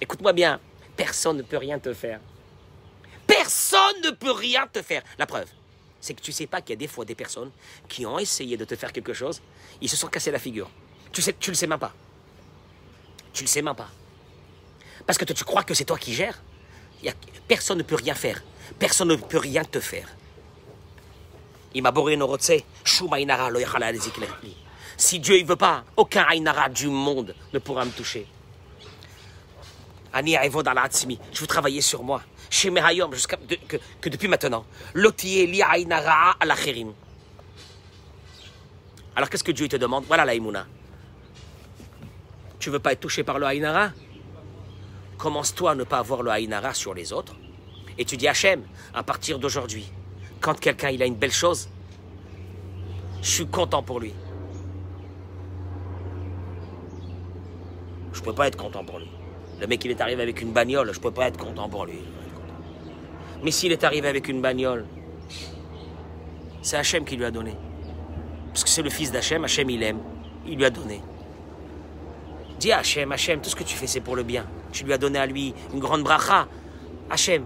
Écoute-moi 0.00 0.32
bien, 0.32 0.60
personne 0.96 1.38
ne 1.38 1.42
peut 1.42 1.56
rien 1.56 1.78
te 1.78 1.92
faire. 1.94 2.20
Personne 3.26 4.00
ne 4.04 4.10
peut 4.10 4.32
rien 4.32 4.66
te 4.66 4.82
faire. 4.82 5.02
La 5.18 5.26
preuve, 5.26 5.48
c'est 6.00 6.14
que 6.14 6.20
tu 6.20 6.32
sais 6.32 6.46
pas 6.46 6.60
qu'il 6.60 6.70
y 6.70 6.72
a 6.74 6.76
des 6.76 6.86
fois 6.86 7.04
des 7.04 7.14
personnes 7.14 7.50
qui 7.88 8.06
ont 8.06 8.18
essayé 8.18 8.56
de 8.56 8.64
te 8.64 8.76
faire 8.76 8.92
quelque 8.92 9.12
chose, 9.12 9.40
ils 9.80 9.88
se 9.88 9.96
sont 9.96 10.08
cassés 10.08 10.30
la 10.30 10.38
figure. 10.38 10.70
Tu 11.12 11.22
sais, 11.22 11.34
le 11.46 11.54
sais 11.54 11.66
même 11.66 11.78
pas. 11.78 11.92
Tu 13.32 13.42
le 13.42 13.48
sais 13.48 13.62
même 13.62 13.74
pas. 13.74 13.88
Parce 15.06 15.18
que 15.18 15.24
tu 15.24 15.44
crois 15.44 15.62
que 15.62 15.74
c'est 15.74 15.84
toi 15.84 15.98
qui 15.98 16.14
gères. 16.14 16.42
Personne 17.48 17.78
ne 17.78 17.82
peut 17.82 17.96
rien 17.96 18.14
faire. 18.14 18.42
Personne 18.78 19.08
ne 19.08 19.16
peut 19.16 19.38
rien 19.38 19.64
te 19.64 19.80
faire. 19.80 20.08
Si 24.96 25.20
Dieu 25.20 25.40
ne 25.40 25.46
veut 25.46 25.56
pas, 25.56 25.84
aucun 25.96 26.24
Ainara 26.28 26.68
du 26.68 26.88
monde 26.88 27.34
ne 27.52 27.58
pourra 27.58 27.84
me 27.84 27.90
toucher. 27.90 28.26
Je 30.14 31.40
veux 31.40 31.46
travailler 31.46 31.80
sur 31.82 32.02
moi. 32.02 32.22
Chez 32.48 32.72
jusqu'à 33.12 33.36
que, 33.36 33.76
que, 34.00 34.08
depuis 34.08 34.28
maintenant. 34.28 34.64
Alors 39.14 39.30
qu'est-ce 39.30 39.44
que 39.44 39.52
Dieu 39.52 39.68
te 39.68 39.76
demande? 39.76 40.04
Voilà 40.06 40.24
la 40.24 40.34
imuna. 40.34 40.66
Tu 42.58 42.70
veux 42.70 42.78
pas 42.78 42.92
être 42.92 43.00
touché 43.00 43.24
par 43.24 43.38
le 43.38 43.46
Ainara? 43.46 43.90
Commence-toi 45.18 45.72
à 45.72 45.74
ne 45.74 45.84
pas 45.84 45.98
avoir 45.98 46.22
le 46.22 46.30
Ainara 46.30 46.72
sur 46.72 46.94
les 46.94 47.12
autres. 47.12 47.34
Et 47.98 48.04
tu 48.04 48.16
dis 48.16 48.28
Hachem, 48.28 48.62
à 48.94 49.02
partir 49.02 49.38
d'aujourd'hui, 49.38 49.90
quand 50.40 50.58
quelqu'un 50.58 50.90
il 50.90 51.02
a 51.02 51.06
une 51.06 51.16
belle 51.16 51.32
chose, 51.32 51.68
je 53.22 53.28
suis 53.28 53.46
content 53.46 53.82
pour 53.82 54.00
lui. 54.00 54.14
Je 58.16 58.22
peux 58.22 58.32
pas 58.32 58.48
être 58.48 58.56
content 58.56 58.82
pour 58.82 58.98
lui. 58.98 59.08
Le 59.60 59.66
mec, 59.66 59.84
il 59.84 59.90
est 59.90 60.00
arrivé 60.00 60.22
avec 60.22 60.40
une 60.40 60.50
bagnole, 60.50 60.92
je 60.92 60.98
peux 60.98 61.10
pas 61.10 61.28
être 61.28 61.38
content 61.38 61.68
pour 61.68 61.84
lui. 61.84 61.98
Mais 63.42 63.50
s'il 63.50 63.72
est 63.72 63.84
arrivé 63.84 64.08
avec 64.08 64.28
une 64.28 64.40
bagnole, 64.40 64.86
c'est 66.62 66.78
Hachem 66.78 67.04
qui 67.04 67.16
lui 67.16 67.26
a 67.26 67.30
donné. 67.30 67.54
Parce 68.48 68.64
que 68.64 68.70
c'est 68.70 68.82
le 68.82 68.88
fils 68.88 69.12
d'Hachem, 69.12 69.44
Hachem 69.44 69.68
il 69.68 69.82
aime, 69.82 69.98
il 70.46 70.56
lui 70.56 70.64
a 70.64 70.70
donné. 70.70 71.02
Dis 72.58 72.72
à 72.72 72.78
Hachem, 72.78 73.12
Hachem, 73.12 73.42
tout 73.42 73.50
ce 73.50 73.56
que 73.56 73.64
tu 73.64 73.76
fais 73.76 73.86
c'est 73.86 74.00
pour 74.00 74.16
le 74.16 74.22
bien. 74.22 74.46
Tu 74.72 74.84
lui 74.84 74.94
as 74.94 74.98
donné 74.98 75.18
à 75.18 75.26
lui 75.26 75.54
une 75.74 75.78
grande 75.78 76.02
bracha. 76.02 76.48
Hachem, 77.10 77.44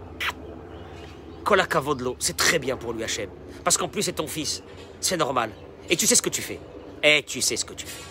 Kolakavodlo, 1.42 2.14
c'est 2.20 2.36
très 2.36 2.60
bien 2.60 2.76
pour 2.76 2.92
lui 2.92 3.02
Hachem. 3.02 3.28
Parce 3.64 3.76
qu'en 3.76 3.88
plus 3.88 4.02
c'est 4.02 4.12
ton 4.12 4.28
fils, 4.28 4.62
c'est 5.00 5.16
normal. 5.16 5.50
Et 5.90 5.96
tu 5.96 6.06
sais 6.06 6.14
ce 6.14 6.22
que 6.22 6.30
tu 6.30 6.42
fais. 6.42 6.60
Et 7.02 7.24
tu 7.24 7.42
sais 7.42 7.56
ce 7.56 7.64
que 7.64 7.74
tu 7.74 7.86
fais. 7.86 8.04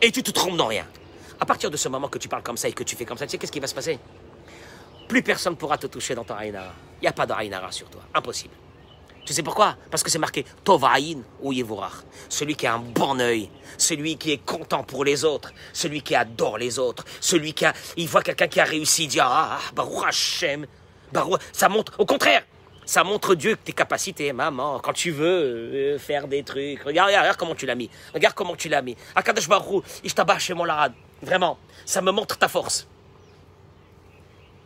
Et 0.00 0.10
tu 0.10 0.22
te 0.22 0.30
trompes 0.30 0.56
dans 0.56 0.68
rien. 0.68 0.86
À 1.40 1.46
partir 1.46 1.70
de 1.70 1.76
ce 1.76 1.88
moment 1.88 2.08
que 2.08 2.18
tu 2.18 2.28
parles 2.28 2.42
comme 2.42 2.56
ça 2.56 2.68
et 2.68 2.72
que 2.72 2.82
tu 2.82 2.96
fais 2.96 3.04
comme 3.04 3.18
ça, 3.18 3.26
tu 3.26 3.32
sais 3.32 3.38
qu'est-ce 3.38 3.52
qui 3.52 3.60
va 3.60 3.66
se 3.66 3.74
passer? 3.74 3.98
Plus 5.08 5.22
personne 5.22 5.56
pourra 5.56 5.78
te 5.78 5.86
toucher 5.86 6.14
dans 6.14 6.24
ton 6.24 6.34
Aïnara. 6.34 6.72
Il 7.00 7.02
n'y 7.04 7.08
a 7.08 7.12
pas 7.12 7.26
de 7.26 7.32
Aïnara 7.32 7.70
sur 7.72 7.88
toi. 7.88 8.02
Impossible. 8.14 8.54
Tu 9.24 9.34
sais 9.34 9.42
pourquoi? 9.42 9.76
Parce 9.90 10.02
que 10.02 10.10
c'est 10.10 10.18
marqué 10.18 10.44
Tovaïn 10.64 11.22
ou 11.42 11.52
Yevorach. 11.52 12.04
Celui 12.30 12.56
qui 12.56 12.66
a 12.66 12.74
un 12.74 12.78
bon 12.78 13.20
œil, 13.20 13.50
celui 13.76 14.16
qui 14.16 14.32
est 14.32 14.44
content 14.44 14.82
pour 14.82 15.04
les 15.04 15.22
autres, 15.22 15.52
celui 15.74 16.00
qui 16.00 16.14
adore 16.14 16.56
les 16.56 16.78
autres, 16.78 17.04
celui 17.20 17.52
qui 17.52 17.66
a, 17.66 17.74
il 17.98 18.08
voit 18.08 18.22
quelqu'un 18.22 18.48
qui 18.48 18.58
a 18.58 18.64
réussi, 18.64 19.04
il 19.04 19.08
dit 19.08 19.20
Ah, 19.20 19.58
Baruch 19.74 20.02
Hashem, 20.06 20.66
Baruch. 21.12 21.42
Ça 21.52 21.68
montre, 21.68 21.92
au 21.98 22.06
contraire, 22.06 22.42
ça 22.86 23.04
montre 23.04 23.34
Dieu 23.34 23.58
tes 23.62 23.74
capacités, 23.74 24.32
maman, 24.32 24.80
quand 24.80 24.94
tu 24.94 25.10
veux 25.10 25.26
euh, 25.26 25.98
faire 25.98 26.26
des 26.26 26.42
trucs. 26.42 26.82
Regarde, 26.82 27.10
regarde, 27.10 27.36
comment 27.36 27.54
tu 27.54 27.66
l'as 27.66 27.74
mis. 27.74 27.90
Regarde 28.14 28.34
comment 28.34 28.56
tu 28.56 28.70
l'as 28.70 28.80
mis. 28.80 28.96
Akadosh 29.14 29.46
Baruch, 29.46 29.84
Ishtabah 30.04 30.38
chez 30.38 30.54
Larad. 30.54 30.94
Vraiment, 31.22 31.58
ça 31.84 32.00
me 32.00 32.12
montre 32.12 32.38
ta 32.38 32.48
force. 32.48 32.86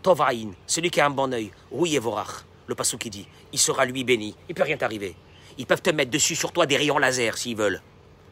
Tovaïn, 0.02 0.52
celui 0.66 0.90
qui 0.90 1.00
a 1.00 1.06
un 1.06 1.10
bon 1.10 1.32
œil, 1.32 1.52
oui 1.70 1.90
Yevorach, 1.90 2.44
le 2.66 2.74
passou 2.74 2.98
qui 2.98 3.08
dit, 3.08 3.26
il 3.52 3.58
sera 3.58 3.84
lui 3.84 4.04
béni, 4.04 4.34
il 4.48 4.54
peut 4.54 4.64
rien 4.64 4.76
t'arriver. 4.76 5.14
Ils 5.58 5.66
peuvent 5.66 5.82
te 5.82 5.90
mettre 5.90 6.10
dessus 6.10 6.34
sur 6.34 6.52
toi 6.52 6.66
des 6.66 6.76
rayons 6.76 6.98
laser 6.98 7.38
s'ils 7.38 7.56
veulent. 7.56 7.80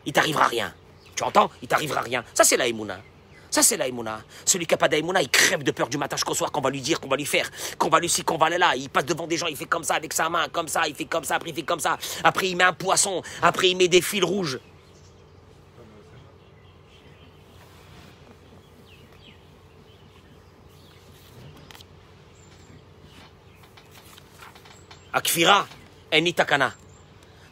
Il 0.04 0.12
t'arrivera 0.12 0.46
rien. 0.46 0.74
Tu 1.14 1.22
entends? 1.22 1.50
Il 1.62 1.68
t'arrivera 1.68 2.00
rien. 2.00 2.24
Ça 2.34 2.44
c'est 2.44 2.56
la 2.56 2.66
Emouna. 2.66 3.00
Ça 3.50 3.62
c'est 3.62 3.76
la 3.76 3.88
Emouna. 3.88 4.22
Celui 4.44 4.66
qui 4.66 4.74
n'a 4.74 4.78
pas 4.78 4.88
d'Aïmouna, 4.88 5.22
il 5.22 5.28
crève 5.28 5.62
de 5.62 5.70
peur 5.70 5.88
du 5.88 5.98
matin 5.98 6.16
jusqu'au 6.16 6.34
soir 6.34 6.50
qu'on 6.52 6.60
va 6.60 6.70
lui 6.70 6.80
dire, 6.80 7.00
qu'on 7.00 7.08
va 7.08 7.16
lui 7.16 7.26
faire, 7.26 7.50
qu'on 7.78 7.88
va 7.88 8.00
lui 8.00 8.08
ci, 8.08 8.24
qu'on 8.24 8.38
va 8.38 8.46
aller 8.46 8.58
là. 8.58 8.74
Il 8.76 8.88
passe 8.88 9.04
devant 9.04 9.26
des 9.26 9.36
gens, 9.36 9.46
il 9.46 9.56
fait 9.56 9.66
comme 9.66 9.84
ça 9.84 9.94
avec 9.94 10.12
sa 10.12 10.28
main, 10.28 10.48
comme 10.48 10.68
ça, 10.68 10.88
il 10.88 10.94
fait 10.94 11.04
comme 11.04 11.24
ça, 11.24 11.36
après 11.36 11.50
il 11.50 11.54
fait 11.54 11.62
comme 11.62 11.80
ça. 11.80 11.98
Après 12.24 12.48
il 12.48 12.56
met 12.56 12.64
un 12.64 12.72
poisson, 12.72 13.22
après 13.42 13.70
il 13.70 13.76
met 13.76 13.88
des 13.88 14.00
fils 14.00 14.24
rouges. 14.24 14.58
Akfira, 25.13 25.67
Eni 26.11 26.33
Takana. 26.33 26.73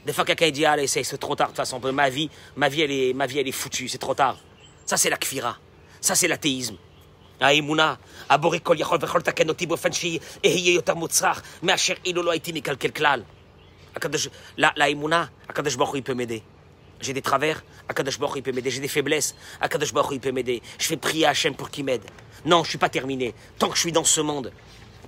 Des 0.05 0.13
fois, 0.13 0.25
quelqu'un 0.25 0.51
dit, 0.51 0.65
allez, 0.65 0.87
c'est 0.87 1.03
c'est 1.03 1.17
trop 1.17 1.35
tard, 1.35 1.47
de 1.47 1.51
toute 1.53 1.57
façon, 1.57 1.79
ma 1.79 2.09
vie, 2.09 2.29
ma 2.55 2.67
vie, 2.69 2.81
elle 2.81 2.91
est, 2.91 3.13
ma 3.13 3.25
vie, 3.25 3.39
elle 3.39 3.47
est 3.47 3.51
foutue, 3.53 3.87
c'est 3.87 3.97
trop 3.97 4.13
tard. 4.13 4.37
Ça, 4.85 4.97
c'est 4.97 5.09
l'akfira. 5.09 5.57
Ça, 6.01 6.15
c'est 6.15 6.27
l'athéisme. 6.27 6.75
האמונה, 7.41 7.93
הבורא 8.29 8.57
כל 8.63 8.75
יכול 8.79 8.97
ויכול 9.01 9.19
לתקן 9.19 9.49
אותי 9.49 9.65
באופן 9.65 9.91
שאהיה 9.91 10.73
יותר 10.73 10.93
מוצלח 10.95 11.41
מאשר 11.63 11.93
אילו 12.05 12.23
לא 12.23 12.31
הייתי 12.31 12.51
מקלקל 12.51 12.89
כלל. 12.89 13.23
הקדוש, 13.95 14.27
ל- 14.57 14.65
לאמונה, 14.77 15.25
הקדוש 15.49 15.75
ברוך 15.75 15.89
הוא 15.89 15.97
il 15.97 16.01
peut 16.01 16.13
m'aider. 16.13 16.41
J'ai 17.01 17.13
des 17.13 17.21
travers, 17.21 17.63
Akadosh 17.89 18.17
Baruch 18.17 18.35
Hu, 18.35 18.39
il 18.39 18.43
peut 18.43 18.53
m'aider. 18.53 18.69
J'ai 18.69 18.79
des 18.79 18.87
faiblesses, 18.87 19.35
Akadosh 19.59 19.91
Baruch 19.91 20.11
Hu, 20.11 20.15
il 20.15 20.19
peut 20.21 20.31
m'aider. 20.31 20.61
Je 20.79 20.85
fais 20.87 20.95
prier 20.95 21.25
à 21.25 21.31
Hachem 21.31 21.53
pour 21.53 21.69
qu'il 21.69 21.83
m'aide. 21.83 22.05
Non, 22.45 22.63
je 22.63 22.69
suis 22.69 22.77
pas 22.77 22.87
terminé. 22.87 23.33
Tant 23.59 23.67
que 23.67 23.75
je 23.75 23.81
suis 23.81 23.91
dans 23.91 24.05
ce 24.05 24.21
monde, 24.21 24.53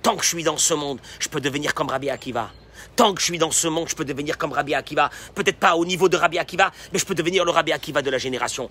tant 0.01 0.15
que 0.15 0.23
je 0.23 0.29
suis 0.29 0.43
dans 0.43 0.57
ce 0.57 0.73
monde, 0.73 0.99
je 1.19 1.29
peux 1.29 1.41
devenir 1.41 1.73
comme 1.73 1.89
Rabbi 1.89 2.09
Akiva. 2.09 2.51
Tant 2.95 3.13
que 3.13 3.21
je 3.21 3.25
suis 3.25 3.37
dans 3.37 3.51
ce 3.51 3.67
monde, 3.67 3.87
je 3.89 3.95
peux 3.95 4.05
devenir 4.05 4.37
comme 4.37 4.51
Rabbi 4.51 4.73
Akiva. 4.75 5.09
Peut-être 5.35 5.57
pas 5.57 5.75
au 5.75 5.85
niveau 5.85 6.09
de 6.09 6.17
Rabbi 6.17 6.37
Akiva, 6.37 6.71
mais 6.91 6.99
je 6.99 7.05
peux 7.05 7.15
devenir 7.15 7.45
le 7.45 7.51
Rabbi 7.51 7.71
Akiva 7.71 8.01
de 8.01 8.09
la 8.09 8.17
génération. 8.17 8.69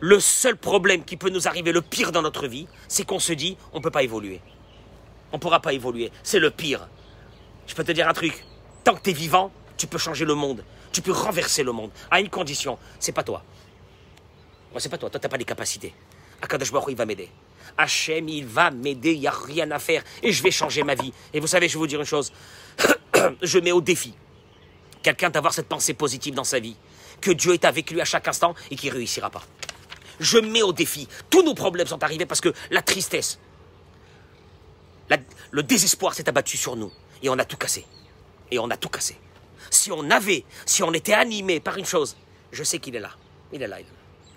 Le 0.00 0.20
seul 0.20 0.56
problème 0.56 1.04
qui 1.04 1.16
peut 1.16 1.30
nous 1.30 1.48
arriver, 1.48 1.72
le 1.72 1.80
pire 1.80 2.12
dans 2.12 2.22
notre 2.22 2.46
vie, 2.46 2.66
c'est 2.88 3.04
qu'on 3.04 3.18
se 3.18 3.32
dit, 3.32 3.56
on 3.72 3.78
ne 3.78 3.82
peut 3.82 3.90
pas 3.90 4.02
évoluer. 4.02 4.40
On 5.32 5.36
ne 5.36 5.40
pourra 5.40 5.60
pas 5.60 5.72
évoluer. 5.72 6.12
C'est 6.22 6.38
le 6.38 6.50
pire. 6.50 6.88
Je 7.66 7.74
peux 7.74 7.84
te 7.84 7.92
dire 7.92 8.08
un 8.08 8.12
truc. 8.12 8.44
Tant 8.84 8.94
que 8.94 9.02
tu 9.02 9.10
es 9.10 9.14
vivant, 9.14 9.50
tu 9.76 9.86
peux 9.86 9.98
changer 9.98 10.24
le 10.24 10.34
monde. 10.34 10.64
Tu 10.92 11.02
peux 11.02 11.12
renverser 11.12 11.62
le 11.62 11.72
monde. 11.72 11.90
À 12.10 12.20
une 12.20 12.28
condition, 12.28 12.78
c'est 13.00 13.12
pas 13.12 13.22
toi. 13.22 13.42
Moi, 14.70 14.80
c'est 14.80 14.88
pas 14.88 14.98
toi. 14.98 15.10
Toi, 15.10 15.18
t'as 15.18 15.28
pas 15.28 15.36
les 15.36 15.44
capacités. 15.44 15.94
Akadosh 16.40 16.70
Baruch 16.70 16.88
il 16.90 16.96
va 16.96 17.06
m'aider. 17.06 17.30
Hachem, 17.76 18.28
il 18.28 18.46
va 18.46 18.70
m'aider. 18.70 19.12
Il 19.12 19.20
n'y 19.20 19.26
a 19.26 19.30
rien 19.32 19.70
à 19.70 19.78
faire. 19.78 20.02
Et 20.22 20.32
je 20.32 20.42
vais 20.42 20.50
changer 20.50 20.82
ma 20.82 20.94
vie. 20.94 21.12
Et 21.32 21.40
vous 21.40 21.46
savez, 21.46 21.68
je 21.68 21.74
vais 21.74 21.78
vous 21.78 21.86
dire 21.86 22.00
une 22.00 22.06
chose. 22.06 22.32
je 23.42 23.58
mets 23.58 23.72
au 23.72 23.80
défi 23.80 24.14
quelqu'un 25.02 25.30
d'avoir 25.30 25.54
cette 25.54 25.68
pensée 25.68 25.94
positive 25.94 26.34
dans 26.34 26.44
sa 26.44 26.58
vie. 26.58 26.76
Que 27.20 27.30
Dieu 27.30 27.54
est 27.54 27.64
avec 27.64 27.90
lui 27.90 28.00
à 28.00 28.04
chaque 28.04 28.26
instant 28.26 28.54
et 28.70 28.76
qu'il 28.76 28.90
ne 28.90 28.96
réussira 28.96 29.30
pas. 29.30 29.42
Je 30.18 30.38
mets 30.38 30.62
au 30.62 30.72
défi. 30.72 31.06
Tous 31.30 31.42
nos 31.42 31.54
problèmes 31.54 31.86
sont 31.86 32.02
arrivés 32.02 32.26
parce 32.26 32.40
que 32.40 32.52
la 32.70 32.82
tristesse, 32.82 33.38
le 35.50 35.62
désespoir 35.62 36.14
s'est 36.14 36.28
abattu 36.28 36.56
sur 36.56 36.76
nous. 36.76 36.92
Et 37.22 37.28
on 37.28 37.38
a 37.38 37.44
tout 37.44 37.56
cassé. 37.56 37.86
Et 38.50 38.58
on 38.58 38.68
a 38.70 38.76
tout 38.76 38.88
cassé. 38.88 39.16
Si 39.70 39.92
on 39.92 40.10
avait, 40.10 40.44
si 40.64 40.82
on 40.82 40.92
était 40.92 41.14
animé 41.14 41.60
par 41.60 41.76
une 41.76 41.86
chose, 41.86 42.16
je 42.52 42.62
sais 42.62 42.78
qu'il 42.78 42.96
est 42.96 43.00
là. 43.00 43.10
Il 43.52 43.62
est 43.62 43.68
là, 43.68 43.78
il 43.80 43.86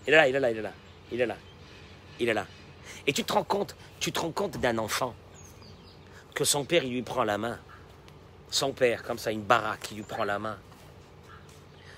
est 0.07 0.11
là. 0.11 0.27
Il 0.27 0.29
est 0.29 0.29
là, 0.29 0.29
il 0.29 0.35
est 0.35 0.39
là, 0.39 0.51
il 0.51 0.57
est 0.57 0.61
là. 0.61 0.73
Il 1.11 1.21
est 1.21 1.25
là. 1.25 1.37
Il 2.19 2.29
est 2.29 2.33
là. 2.33 2.45
Et 3.07 3.13
tu 3.13 3.23
te 3.23 3.33
rends 3.33 3.43
compte, 3.43 3.75
tu 3.99 4.11
te 4.11 4.19
rends 4.19 4.31
compte 4.31 4.57
d'un 4.57 4.77
enfant 4.77 5.15
que 6.35 6.43
son 6.43 6.63
père, 6.63 6.83
il 6.83 6.93
lui 6.93 7.01
prend 7.01 7.23
la 7.23 7.37
main. 7.37 7.59
Son 8.49 8.71
père, 8.71 9.03
comme 9.03 9.17
ça, 9.17 9.31
une 9.31 9.41
baraque, 9.41 9.89
il 9.91 9.97
lui 9.97 10.03
prend 10.03 10.23
la 10.23 10.39
main. 10.39 10.57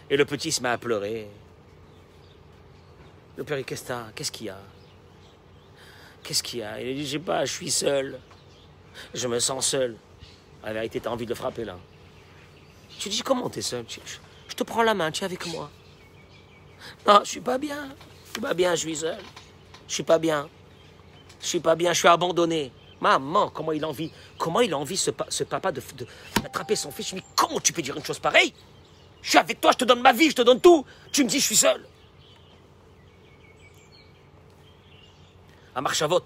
Et 0.09 0.17
le 0.17 0.25
petit 0.25 0.51
se 0.51 0.61
met 0.61 0.69
à 0.69 0.77
pleurer. 0.77 1.27
Le 3.37 3.43
père, 3.43 3.63
qu'est-ce 3.65 3.83
que 3.83 3.87
t'as? 3.87 4.11
Qu'est-ce 4.15 4.31
qu'il 4.31 4.47
y 4.47 4.49
a? 4.49 4.59
Qu'est-ce 6.23 6.43
qu'il 6.43 6.59
y 6.59 6.63
a? 6.63 6.81
Il 6.81 6.95
dit, 6.95 7.05
je 7.05 7.11
sais 7.11 7.19
pas, 7.19 7.45
je 7.45 7.53
suis 7.53 7.71
seul. 7.71 8.19
Je 9.13 9.27
me 9.27 9.39
sens 9.39 9.67
seul. 9.67 9.95
En 10.63 10.73
vérité, 10.73 10.99
t'as 10.99 11.09
envie 11.09 11.25
de 11.25 11.29
le 11.29 11.35
frapper, 11.35 11.63
là. 11.63 11.77
Tu 12.99 13.09
dis, 13.09 13.21
comment 13.21 13.49
t'es 13.49 13.61
seul? 13.61 13.85
Je, 13.87 13.99
je 14.47 14.55
te 14.55 14.63
prends 14.63 14.83
la 14.83 14.93
main, 14.93 15.11
tu 15.11 15.21
es 15.21 15.25
avec 15.25 15.45
moi. 15.47 15.69
Non, 17.07 17.21
je 17.23 17.29
suis 17.29 17.41
pas 17.41 17.57
bien. 17.57 17.89
Je 18.25 18.31
suis 18.31 18.41
pas 18.41 18.53
bien, 18.53 18.75
je 18.75 18.79
suis 18.81 18.95
seul. 18.95 19.17
Je 19.87 19.93
suis 19.93 20.03
pas 20.03 20.19
bien. 20.19 20.49
Je 21.41 21.47
suis 21.47 21.59
pas 21.59 21.75
bien, 21.75 21.93
je 21.93 21.99
suis 21.99 22.07
abandonné. 22.07 22.71
Maman, 22.99 23.49
comment 23.49 23.71
il 23.71 23.83
a 23.83 23.87
envie, 23.87 24.11
comment 24.37 24.61
il 24.61 24.71
a 24.73 24.77
envie 24.77 24.95
ce, 24.97 25.09
papa 25.09 25.71
de, 25.71 25.81
d'attraper 26.41 26.75
son 26.75 26.91
fils? 26.91 27.09
Je 27.09 27.15
lui 27.15 27.21
dis, 27.21 27.27
comment 27.35 27.59
tu 27.59 27.73
peux 27.73 27.81
dire 27.81 27.97
une 27.97 28.05
chose 28.05 28.19
pareille? 28.19 28.53
Je 29.23 29.29
suis 29.29 29.39
avec 29.39 29.59
toi, 29.59 29.71
je 29.71 29.77
te 29.77 29.85
donne 29.85 30.01
ma 30.01 30.13
vie, 30.13 30.29
je 30.29 30.35
te 30.35 30.43
donne 30.43 30.61
tout. 30.61 30.85
Tu 31.11 31.23
me 31.23 31.29
dis, 31.29 31.39
je 31.39 31.45
suis 31.45 31.55
seul. 31.55 31.83
À 35.73 35.81
Marchavot, 35.81 36.21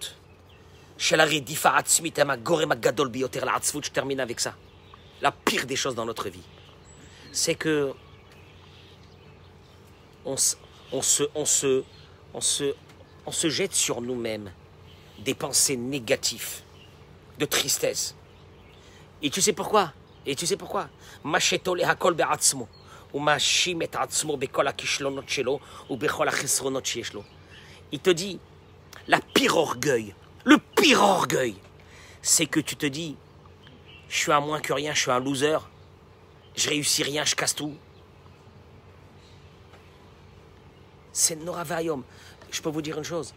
je 0.97 1.15
termine 3.91 4.19
avec 4.19 4.39
ça. 4.39 4.55
La 5.21 5.31
pire 5.31 5.65
des 5.65 5.75
choses 5.75 5.95
dans 5.95 6.05
notre 6.05 6.29
vie, 6.29 6.43
c'est 7.31 7.55
que 7.55 7.93
on, 10.25 10.35
se, 10.35 10.55
on, 10.91 11.01
se, 11.01 11.23
on, 11.35 11.45
se, 12.41 12.75
on 13.25 13.31
se 13.31 13.49
jette 13.49 13.73
sur 13.73 14.01
nous-mêmes 14.01 14.51
des 15.19 15.33
pensées 15.33 15.77
négatives, 15.77 16.61
de 17.39 17.45
tristesse. 17.45 18.15
Et 19.21 19.29
tu 19.29 19.41
sais 19.41 19.53
pourquoi? 19.53 19.93
Et 20.25 20.35
tu 20.35 20.45
sais 20.45 20.57
pourquoi? 20.57 20.89
Il 27.91 27.99
te 27.99 28.09
dit, 28.09 28.39
la 29.07 29.19
pire 29.19 29.57
orgueil, 29.57 30.15
le 30.43 30.57
pire 30.57 31.01
orgueil, 31.01 31.55
c'est 32.21 32.45
que 32.45 32.59
tu 32.59 32.75
te 32.75 32.85
dis, 32.85 33.15
je 34.09 34.17
suis 34.17 34.31
un 34.31 34.41
moins 34.41 34.59
que 34.59 34.73
rien, 34.73 34.93
je 34.93 35.01
suis 35.01 35.11
un 35.11 35.19
loser, 35.19 35.57
je 36.55 36.69
réussis 36.69 37.03
rien, 37.03 37.23
je 37.25 37.35
casse 37.35 37.55
tout. 37.55 37.75
C'est 41.11 41.35
Noravarium. 41.37 42.03
Je 42.51 42.61
peux 42.61 42.69
vous 42.69 42.81
dire 42.81 42.97
une 42.97 43.03
chose. 43.03 43.33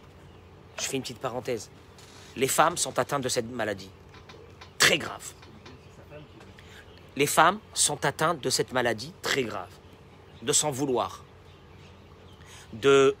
Je 0.79 0.85
fais 0.85 0.97
une 0.97 1.03
petite 1.03 1.19
parenthèse. 1.19 1.69
Les 2.35 2.47
femmes 2.47 2.77
sont 2.77 2.97
atteintes 2.99 3.23
de 3.23 3.29
cette 3.29 3.49
maladie. 3.49 3.89
Très 4.77 4.97
grave. 4.97 5.33
Les 7.15 7.27
femmes 7.27 7.59
sont 7.73 8.05
atteintes 8.05 8.39
de 8.39 8.49
cette 8.49 8.71
maladie 8.71 9.13
très 9.21 9.43
grave. 9.43 9.69
De 10.41 10.53
s'en 10.53 10.71
vouloir. 10.71 11.23
De. 12.71 13.15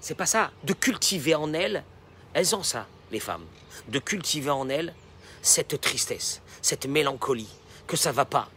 c'est 0.00 0.14
pas 0.14 0.26
ça. 0.26 0.50
De 0.62 0.72
cultiver 0.72 1.34
en 1.34 1.52
elles. 1.52 1.84
Elles 2.32 2.54
ont 2.56 2.62
ça, 2.62 2.86
les 3.10 3.20
femmes. 3.20 3.44
De 3.88 3.98
cultiver 3.98 4.50
en 4.50 4.68
elles 4.68 4.94
cette 5.42 5.78
tristesse, 5.80 6.40
cette 6.62 6.86
mélancolie, 6.86 7.50
que 7.86 7.96
ça 7.96 8.12
va 8.12 8.24
pas. 8.24 8.48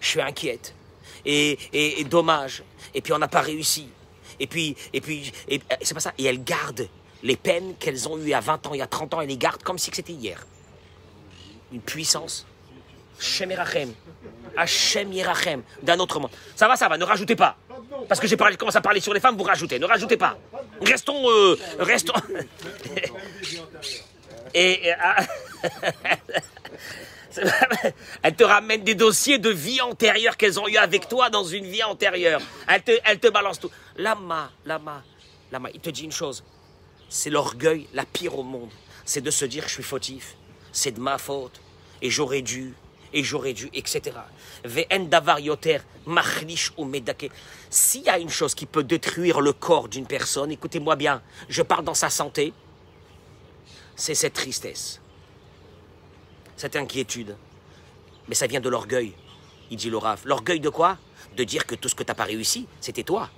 Je 0.00 0.08
suis 0.08 0.20
inquiète. 0.20 0.74
Et, 1.24 1.58
et, 1.72 2.04
dommage. 2.04 2.62
Et 2.94 3.00
puis 3.00 3.12
on 3.12 3.18
n'a 3.18 3.28
pas 3.28 3.40
réussi. 3.40 3.88
Et 4.38 4.46
puis, 4.46 4.76
et 4.92 5.00
puis, 5.00 5.32
c'est 5.82 5.94
pas 5.94 6.00
ça. 6.00 6.12
Et 6.18 6.24
elles 6.24 6.44
gardent 6.44 6.88
les 7.22 7.36
peines 7.36 7.74
qu'elles 7.78 8.08
ont 8.08 8.16
eues 8.18 8.32
à 8.32 8.40
20 8.40 8.66
ans, 8.66 8.74
il 8.74 8.78
y 8.78 8.82
a 8.82 8.86
30 8.86 9.14
ans, 9.14 9.20
elles 9.20 9.28
les 9.28 9.36
gardent 9.36 9.62
comme 9.62 9.78
si 9.78 9.90
c'était 9.92 10.12
hier. 10.12 10.46
Une 11.72 11.80
puissance. 11.80 12.46
Hashem 13.18 13.50
Yerachem. 13.50 13.92
Hashem 14.56 15.12
Yerachem. 15.12 15.62
D'un 15.82 15.98
autre 15.98 16.20
monde. 16.20 16.30
Ça 16.54 16.68
va, 16.68 16.76
ça 16.76 16.88
va, 16.88 16.96
ne 16.96 17.04
rajoutez 17.04 17.36
pas. 17.36 17.56
Parce 18.08 18.20
que 18.20 18.26
j'ai 18.26 18.36
parlé, 18.36 18.56
commencé 18.56 18.78
à 18.78 18.80
parler 18.80 19.00
sur 19.00 19.12
les 19.12 19.20
femmes, 19.20 19.36
vous 19.36 19.44
rajoutez. 19.44 19.78
Ne 19.78 19.86
rajoutez 19.86 20.16
pas. 20.16 20.38
Restons. 20.80 21.28
euh, 21.28 21.56
restons. 21.78 22.14
Et. 24.54 24.88
et, 24.88 24.92
ah, 24.92 25.16
Elle 28.22 28.34
te 28.34 28.44
ramène 28.44 28.82
des 28.82 28.94
dossiers 28.94 29.38
de 29.38 29.50
vie 29.50 29.80
antérieure 29.80 30.36
qu'elles 30.36 30.58
ont 30.58 30.68
eu 30.68 30.76
avec 30.76 31.08
toi 31.08 31.30
dans 31.30 31.44
une 31.44 31.66
vie 31.66 31.82
antérieure. 31.82 32.40
Elle 32.66 32.82
te, 32.82 32.92
elle 33.04 33.18
te 33.18 33.28
balance 33.28 33.60
tout. 33.60 33.70
Lama, 33.96 34.50
lama, 34.64 35.02
lama. 35.52 35.68
Il 35.74 35.80
te 35.80 35.90
dit 35.90 36.04
une 36.04 36.12
chose. 36.12 36.42
C'est 37.08 37.30
l'orgueil, 37.30 37.86
la 37.94 38.04
pire 38.04 38.38
au 38.38 38.42
monde. 38.42 38.70
C'est 39.04 39.20
de 39.20 39.30
se 39.30 39.44
dire 39.44 39.64
je 39.66 39.74
suis 39.74 39.82
fautif, 39.82 40.36
c'est 40.72 40.92
de 40.92 41.00
ma 41.00 41.18
faute, 41.18 41.60
et 42.02 42.10
j'aurais 42.10 42.42
dû, 42.42 42.74
et 43.12 43.24
j'aurais 43.24 43.54
dû, 43.54 43.70
etc. 43.72 44.16
S'il 47.70 48.02
y 48.02 48.08
a 48.08 48.18
une 48.18 48.28
chose 48.28 48.54
qui 48.54 48.66
peut 48.66 48.84
détruire 48.84 49.40
le 49.40 49.52
corps 49.52 49.88
d'une 49.88 50.06
personne, 50.06 50.50
écoutez-moi 50.50 50.96
bien, 50.96 51.22
je 51.48 51.62
parle 51.62 51.84
dans 51.84 51.94
sa 51.94 52.10
santé, 52.10 52.52
c'est 53.96 54.14
cette 54.14 54.34
tristesse, 54.34 55.00
cette 56.56 56.76
inquiétude. 56.76 57.36
Mais 58.28 58.34
ça 58.34 58.46
vient 58.46 58.60
de 58.60 58.68
l'orgueil, 58.68 59.14
il 59.70 59.76
dit 59.78 59.90
le. 59.90 59.98
L'orgueil 60.24 60.60
de 60.60 60.68
quoi? 60.68 60.98
De 61.36 61.44
dire 61.44 61.66
que 61.66 61.74
tout 61.74 61.88
ce 61.88 61.94
que 61.94 62.02
tu 62.02 62.10
n'as 62.10 62.14
pas 62.14 62.24
réussi, 62.24 62.66
c'était 62.80 63.04
toi. 63.04 63.30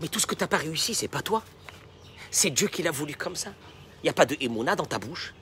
Mais 0.00 0.08
tout 0.08 0.18
ce 0.18 0.26
que 0.26 0.34
tu 0.34 0.42
n'as 0.42 0.48
pas 0.48 0.56
réussi, 0.56 0.94
c'est 0.94 1.08
pas 1.08 1.22
toi. 1.22 1.42
C'est 2.30 2.50
Dieu 2.50 2.68
qui 2.68 2.82
l'a 2.82 2.90
voulu 2.90 3.14
comme 3.14 3.36
ça. 3.36 3.50
Il 4.02 4.04
n'y 4.04 4.10
a 4.10 4.12
pas 4.12 4.26
de 4.26 4.36
émouna 4.40 4.76
dans 4.76 4.86
ta 4.86 4.98
bouche? 4.98 5.34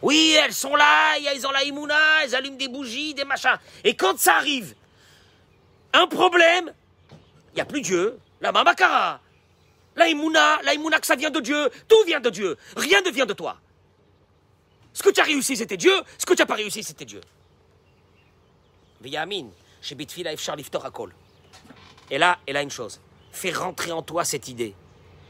Oui, 0.00 0.36
elles 0.42 0.54
sont 0.54 0.76
là, 0.76 1.16
elles 1.18 1.46
ont 1.46 1.50
la 1.50 1.64
émouna, 1.64 1.98
elles 2.22 2.34
allument 2.34 2.56
des 2.56 2.68
bougies, 2.68 3.14
des 3.14 3.24
machins. 3.24 3.58
Et 3.82 3.96
quand 3.96 4.18
ça 4.18 4.36
arrive, 4.36 4.74
un 5.92 6.06
problème, 6.06 6.72
il 7.52 7.56
n'y 7.56 7.60
a 7.60 7.64
plus 7.64 7.80
Dieu. 7.80 8.18
La 8.40 8.52
mamakara. 8.52 9.20
La 9.96 10.06
émouna, 10.06 10.60
la 10.62 10.74
émouna 10.74 11.00
que 11.00 11.06
ça 11.06 11.16
vient 11.16 11.30
de 11.30 11.40
Dieu. 11.40 11.68
Tout 11.88 12.04
vient 12.06 12.20
de 12.20 12.30
Dieu. 12.30 12.56
Rien 12.76 13.00
ne 13.00 13.10
vient 13.10 13.26
de 13.26 13.32
toi. 13.32 13.58
Ce 14.92 15.02
que 15.02 15.10
tu 15.10 15.20
as 15.20 15.24
réussi, 15.24 15.56
c'était 15.56 15.76
Dieu. 15.76 15.92
Ce 16.16 16.24
que 16.24 16.34
tu 16.34 16.42
n'as 16.42 16.46
pas 16.46 16.54
réussi, 16.54 16.84
c'était 16.84 17.04
Dieu. 17.04 17.20
Viyamin, 19.00 19.48
chez 19.82 19.96
Bitfila 19.96 20.32
Efchar 20.32 20.54
Liftor. 20.54 20.88
Et 22.10 22.18
là, 22.18 22.38
et 22.46 22.52
là 22.52 22.62
une 22.62 22.70
chose. 22.70 23.00
Fais 23.32 23.50
rentrer 23.50 23.90
en 23.90 24.02
toi 24.02 24.24
cette 24.24 24.46
idée 24.46 24.74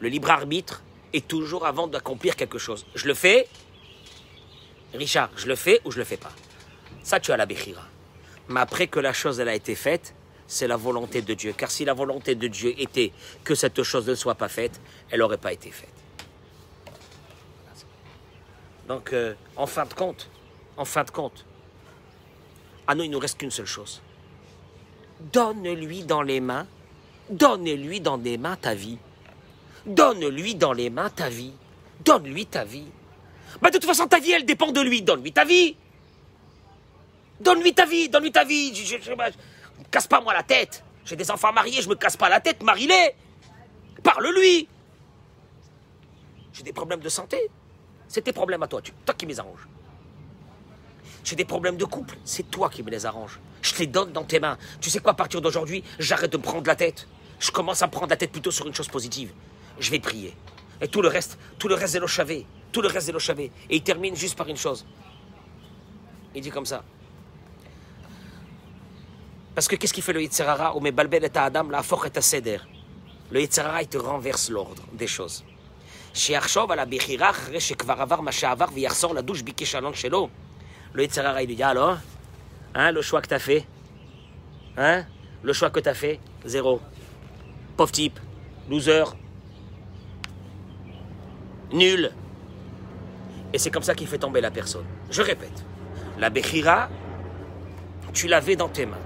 Le 0.00 0.08
libre 0.08 0.30
arbitre 0.30 0.82
est 1.12 1.26
toujours 1.26 1.66
avant 1.66 1.86
d'accomplir 1.86 2.36
quelque 2.36 2.58
chose. 2.58 2.86
Je 2.94 3.06
le 3.06 3.14
fais, 3.14 3.48
Richard, 4.94 5.30
je 5.36 5.46
le 5.46 5.54
fais 5.54 5.80
ou 5.84 5.90
je 5.90 5.98
le 5.98 6.04
fais 6.04 6.16
pas? 6.16 6.32
Ça, 7.02 7.20
tu 7.20 7.32
as 7.32 7.36
la 7.36 7.46
Bechira. 7.46 7.82
Mais 8.48 8.60
après 8.60 8.88
que 8.88 8.98
la 8.98 9.12
chose 9.12 9.40
a 9.40 9.54
été 9.54 9.74
faite, 9.74 10.14
c'est 10.46 10.66
la 10.66 10.76
volonté 10.76 11.22
de 11.22 11.34
Dieu. 11.34 11.54
Car 11.56 11.70
si 11.70 11.84
la 11.84 11.94
volonté 11.94 12.34
de 12.34 12.48
Dieu 12.48 12.74
était 12.78 13.12
que 13.44 13.54
cette 13.54 13.82
chose 13.82 14.08
ne 14.08 14.14
soit 14.14 14.34
pas 14.34 14.48
faite, 14.48 14.80
elle 15.10 15.20
n'aurait 15.20 15.38
pas 15.38 15.52
été 15.52 15.70
faite. 15.70 15.88
Donc, 18.88 19.12
euh, 19.12 19.34
en 19.56 19.66
fin 19.66 19.86
de 19.86 19.94
compte, 19.94 20.28
en 20.76 20.84
fin 20.84 21.04
de 21.04 21.10
compte, 21.12 21.44
à 22.88 22.96
nous, 22.96 23.04
il 23.04 23.10
nous 23.10 23.20
reste 23.20 23.38
qu'une 23.38 23.52
seule 23.52 23.66
chose. 23.66 24.02
Donne-lui 25.32 26.02
dans 26.02 26.22
les 26.22 26.40
mains, 26.40 26.66
donne-lui 27.30 28.00
dans 28.00 28.16
les 28.16 28.36
mains 28.36 28.56
ta 28.56 28.74
vie. 28.74 28.98
Donne-lui 29.86 30.54
dans 30.54 30.72
les 30.72 30.90
mains 30.90 31.10
ta 31.10 31.28
vie. 31.28 31.52
Donne-lui 32.04 32.46
ta 32.46 32.64
vie. 32.64 32.86
Bah, 33.60 33.70
de 33.70 33.78
toute 33.78 33.86
façon, 33.86 34.06
ta 34.06 34.18
vie, 34.18 34.32
elle 34.32 34.44
dépend 34.44 34.72
de 34.72 34.80
lui. 34.80 35.02
Donne-lui 35.02 35.32
ta 35.32 35.44
vie. 35.44 35.76
Donne-lui 37.40 37.74
ta 37.74 37.86
vie, 37.86 38.08
donne-lui 38.08 38.32
ta 38.32 38.44
vie. 38.44 38.72
Me 38.72 39.84
casse 39.90 40.06
pas 40.06 40.20
moi 40.20 40.34
la 40.34 40.42
tête. 40.42 40.84
J'ai 41.04 41.16
des 41.16 41.30
enfants 41.30 41.52
mariés, 41.52 41.80
je 41.80 41.88
me 41.88 41.94
casse 41.94 42.16
pas 42.16 42.28
la 42.28 42.40
tête, 42.40 42.62
marie-les. 42.62 43.14
Parle-lui. 44.02 44.68
J'ai 46.52 46.62
des 46.62 46.72
problèmes 46.72 47.00
de 47.00 47.08
santé. 47.08 47.50
C'est 48.06 48.22
tes 48.22 48.32
problèmes 48.32 48.62
à 48.62 48.66
toi, 48.66 48.82
tu, 48.82 48.92
toi 49.04 49.14
qui 49.14 49.24
me 49.24 49.30
les 49.30 49.40
arranges. 49.40 49.66
J'ai 51.24 51.36
des 51.36 51.44
problèmes 51.44 51.76
de 51.76 51.84
couple, 51.84 52.16
c'est 52.24 52.50
toi 52.50 52.68
qui 52.68 52.82
me 52.82 52.90
les 52.90 53.06
arranges. 53.06 53.40
Je 53.62 53.72
te 53.72 53.78
les 53.78 53.86
donne 53.86 54.12
dans 54.12 54.24
tes 54.24 54.40
mains. 54.40 54.58
Tu 54.80 54.90
sais 54.90 55.00
quoi, 55.00 55.12
à 55.12 55.14
partir 55.14 55.40
d'aujourd'hui, 55.40 55.84
j'arrête 55.98 56.32
de 56.32 56.36
me 56.36 56.42
prendre 56.42 56.66
la 56.66 56.76
tête. 56.76 57.06
Je 57.38 57.50
commence 57.50 57.82
à 57.82 57.86
me 57.86 57.92
prendre 57.92 58.10
la 58.10 58.16
tête 58.16 58.32
plutôt 58.32 58.50
sur 58.50 58.66
une 58.66 58.74
chose 58.74 58.88
positive 58.88 59.32
je 59.80 59.90
vais 59.90 59.98
prier. 59.98 60.36
Et 60.80 60.88
tout 60.88 61.02
le 61.02 61.08
reste, 61.08 61.38
tout 61.58 61.68
le 61.68 61.74
reste 61.74 61.96
est 61.96 62.00
l'ochavé. 62.00 62.46
Tout 62.72 62.82
le 62.82 62.88
reste 62.88 63.08
est 63.08 63.12
l'ochavé. 63.12 63.50
Et 63.68 63.76
il 63.76 63.82
termine 63.82 64.14
juste 64.14 64.36
par 64.36 64.48
une 64.48 64.56
chose. 64.56 64.86
Il 66.34 66.42
dit 66.42 66.50
comme 66.50 66.66
ça. 66.66 66.84
Parce 69.54 69.66
que 69.66 69.76
qu'est-ce 69.76 69.92
qu'il 69.92 70.02
fait 70.02 70.12
le 70.12 70.22
Yitzhara 70.22 70.72
Adam, 70.72 71.68
la 71.68 71.80
et 71.80 72.20
Seder. 72.20 72.58
Le 73.30 73.40
Yitzhara, 73.40 73.82
il 73.82 73.88
te 73.88 73.98
renverse 73.98 74.48
l'ordre 74.48 74.82
des 74.92 75.06
choses. 75.06 75.44
Le 80.92 81.02
Yitzhara, 81.02 81.42
il 81.42 81.48
lui 81.48 81.56
dit 81.56 81.62
alors, 81.62 81.98
hein, 82.74 82.90
le 82.90 83.02
choix 83.02 83.20
que 83.20 83.28
t'as 83.28 83.38
fait, 83.38 83.66
hein, 84.76 85.04
le 85.42 85.52
choix 85.52 85.70
que 85.70 85.80
t'as 85.80 85.94
fait, 85.94 86.20
zéro. 86.44 86.80
Pauvre 87.76 87.92
type, 87.92 88.18
loser, 88.68 89.04
nul. 91.72 92.10
Et 93.52 93.58
c'est 93.58 93.70
comme 93.70 93.82
ça 93.82 93.94
qu'il 93.94 94.06
fait 94.06 94.18
tomber 94.18 94.40
la 94.40 94.50
personne. 94.50 94.84
Je 95.10 95.22
répète, 95.22 95.64
la 96.18 96.30
Bechira, 96.30 96.88
tu 98.12 98.28
l'avais 98.28 98.56
dans 98.56 98.68
tes 98.68 98.86
mains. 98.86 98.98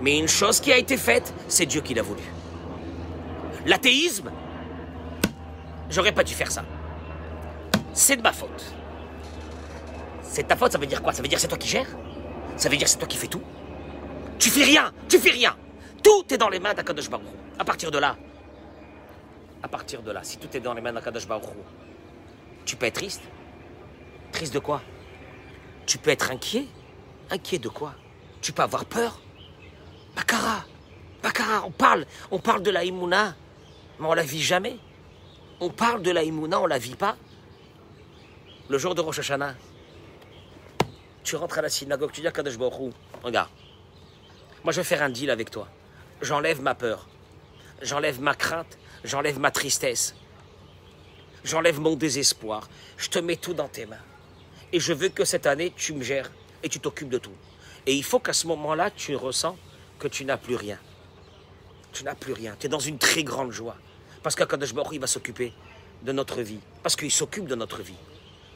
Mais 0.00 0.18
une 0.18 0.28
chose 0.28 0.60
qui 0.60 0.72
a 0.72 0.78
été 0.78 0.96
faite, 0.96 1.32
c'est 1.48 1.66
Dieu 1.66 1.80
qui 1.80 1.94
l'a 1.94 2.02
voulu. 2.02 2.22
L'athéisme, 3.66 4.30
j'aurais 5.90 6.12
pas 6.12 6.24
dû 6.24 6.34
faire 6.34 6.50
ça. 6.50 6.64
C'est 7.92 8.16
de 8.16 8.22
ma 8.22 8.32
faute. 8.32 8.74
C'est 10.22 10.48
ta 10.48 10.56
faute, 10.56 10.72
ça 10.72 10.78
veut 10.78 10.86
dire 10.86 11.02
quoi? 11.02 11.12
Ça 11.12 11.22
veut 11.22 11.28
dire 11.28 11.38
c'est 11.38 11.48
toi 11.48 11.58
qui 11.58 11.68
gères? 11.68 11.86
Ça 12.56 12.68
veut 12.68 12.76
dire 12.76 12.88
c'est 12.88 12.98
toi 12.98 13.06
qui 13.06 13.16
fais 13.16 13.28
tout? 13.28 13.42
Tu 14.38 14.50
fais 14.50 14.64
rien 14.64 14.92
Tu 15.08 15.18
fais 15.18 15.30
rien 15.30 15.56
Tout 16.02 16.24
est 16.30 16.36
dans 16.36 16.48
les 16.48 16.58
mains 16.58 16.74
d'Akadosh 16.74 17.08
Baruch. 17.08 17.26
À 17.58 17.64
partir 17.64 17.90
de 17.90 17.98
là, 17.98 18.16
à 19.62 19.68
partir 19.68 20.02
de 20.02 20.10
là, 20.10 20.20
si 20.24 20.38
tout 20.38 20.54
est 20.56 20.60
dans 20.60 20.74
les 20.74 20.80
mains 20.80 20.92
d'Akadosh 20.92 21.26
Baruch 21.26 21.44
tu 22.64 22.76
peux 22.76 22.86
être 22.86 22.94
triste. 22.94 23.22
Triste 24.32 24.54
de 24.54 24.58
quoi? 24.58 24.82
Tu 25.86 25.98
peux 25.98 26.10
être 26.10 26.30
inquiet. 26.30 26.66
Inquiet 27.30 27.58
de 27.58 27.68
quoi? 27.68 27.94
Tu 28.40 28.52
peux 28.52 28.62
avoir 28.62 28.84
peur. 28.84 29.20
Bakara 30.14 30.64
Bakara, 31.22 31.64
on 31.64 31.70
parle, 31.70 32.04
on 32.30 32.38
parle 32.38 32.62
de 32.62 32.70
la 32.70 32.84
Imuna, 32.84 33.34
mais 33.98 34.06
on 34.06 34.12
la 34.12 34.22
vit 34.22 34.42
jamais. 34.42 34.76
On 35.58 35.70
parle 35.70 36.02
de 36.02 36.10
la 36.10 36.22
Imuna, 36.22 36.60
on 36.60 36.66
la 36.66 36.76
vit 36.76 36.96
pas. 36.96 37.16
Le 38.68 38.76
jour 38.76 38.94
de 38.94 39.00
Rosh 39.00 39.20
Hashanah, 39.20 39.54
tu 41.22 41.36
rentres 41.36 41.58
à 41.58 41.62
la 41.62 41.70
synagogue, 41.70 42.12
tu 42.12 42.20
dis 42.20 42.26
à 42.26 42.30
Kadosh 42.30 42.58
regarde, 43.22 43.48
moi 44.62 44.72
je 44.72 44.80
vais 44.80 44.84
faire 44.84 45.02
un 45.02 45.08
deal 45.08 45.30
avec 45.30 45.50
toi. 45.50 45.66
J'enlève 46.20 46.60
ma 46.60 46.74
peur, 46.74 47.08
j'enlève 47.80 48.20
ma 48.20 48.34
crainte, 48.34 48.78
j'enlève 49.02 49.38
ma 49.38 49.50
tristesse, 49.50 50.14
j'enlève 51.44 51.78
mon 51.78 51.94
désespoir. 51.94 52.68
Je 52.96 53.08
te 53.08 53.18
mets 53.18 53.36
tout 53.36 53.54
dans 53.54 53.68
tes 53.68 53.86
mains. 53.86 53.96
Et 54.72 54.80
je 54.80 54.92
veux 54.92 55.08
que 55.08 55.24
cette 55.24 55.46
année, 55.46 55.72
tu 55.76 55.92
me 55.92 56.02
gères 56.02 56.30
et 56.62 56.68
tu 56.68 56.80
t'occupes 56.80 57.10
de 57.10 57.18
tout. 57.18 57.36
Et 57.86 57.94
il 57.94 58.02
faut 58.02 58.18
qu'à 58.18 58.32
ce 58.32 58.46
moment-là, 58.48 58.90
tu 58.90 59.14
ressens 59.14 59.56
que 59.98 60.08
tu 60.08 60.24
n'as 60.24 60.38
plus 60.38 60.56
rien. 60.56 60.78
Tu 61.92 62.02
n'as 62.02 62.14
plus 62.14 62.32
rien. 62.32 62.56
Tu 62.58 62.66
es 62.66 62.68
dans 62.68 62.80
une 62.80 62.98
très 62.98 63.22
grande 63.22 63.52
joie. 63.52 63.76
Parce 64.22 64.34
qu'Akadosh 64.34 64.72
il 64.90 64.98
va 64.98 65.06
s'occuper 65.06 65.52
de 66.02 66.12
notre 66.12 66.40
vie. 66.40 66.60
Parce 66.82 66.96
qu'il 66.96 67.12
s'occupe 67.12 67.46
de 67.46 67.54
notre 67.54 67.82
vie. 67.82 67.94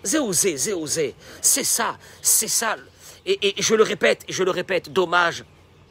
Zéosé, 0.03 0.57
zéosé. 0.57 1.14
C'est 1.42 1.64
ça, 1.64 1.98
c'est 2.22 2.48
ça. 2.48 2.77
Et, 3.27 3.55
je 3.59 3.74
le 3.74 3.83
répète, 3.83 4.24
je 4.29 4.42
le 4.42 4.51
répète, 4.51 4.90
dommage, 4.90 5.44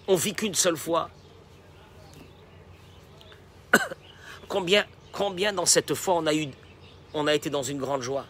on 0.07 0.15
vit 0.15 0.33
qu'une 0.33 0.55
seule 0.55 0.77
fois. 0.77 1.09
combien, 4.47 4.85
combien 5.11 5.53
dans 5.53 5.65
cette 5.65 5.93
fois 5.93 6.15
on 6.15 6.25
a 6.25 6.33
eu, 6.33 6.47
on 7.13 7.27
a 7.27 7.33
été 7.33 7.49
dans 7.49 7.63
une 7.63 7.77
grande 7.77 8.01
joie. 8.01 8.25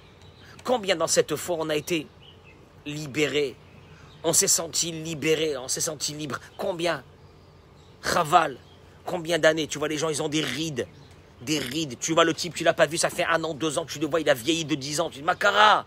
Combien 0.64 0.96
dans 0.96 1.08
cette 1.08 1.36
fois 1.36 1.58
on 1.60 1.70
a 1.70 1.76
été 1.76 2.08
libéré? 2.86 3.56
On 4.24 4.34
s'est 4.34 4.48
senti 4.48 4.92
libéré, 4.92 5.58
on 5.58 5.68
s'est 5.68 5.82
senti 5.82 6.14
libre. 6.14 6.40
Combien? 6.58 7.04
Raval, 8.02 8.58
combien 9.06 9.40
d'années? 9.40 9.68
Tu 9.68 9.80
vois, 9.80 9.88
les 9.88 9.98
gens, 9.98 10.10
ils 10.10 10.22
ont 10.22 10.30
des 10.30 10.42
rides. 10.42 10.88
Des 11.42 11.60
rides. 11.60 11.98
Tu 12.00 12.14
vois, 12.14 12.26
le 12.26 12.34
type, 12.34 12.54
tu 12.56 12.64
l'as 12.64 12.74
pas 12.74 12.88
vu, 12.88 12.98
ça 12.98 13.10
fait 13.10 13.26
un 13.26 13.44
an, 13.44 13.54
deux 13.54 13.78
ans, 13.78 13.86
tu 13.86 14.00
le 14.00 14.08
vois, 14.08 14.20
il 14.22 14.30
a 14.30 14.34
vieilli 14.34 14.66
de 14.66 14.76
dix 14.76 15.00
ans. 15.00 15.10
Tu 15.10 15.20
dis, 15.20 15.24
Macara 15.24 15.86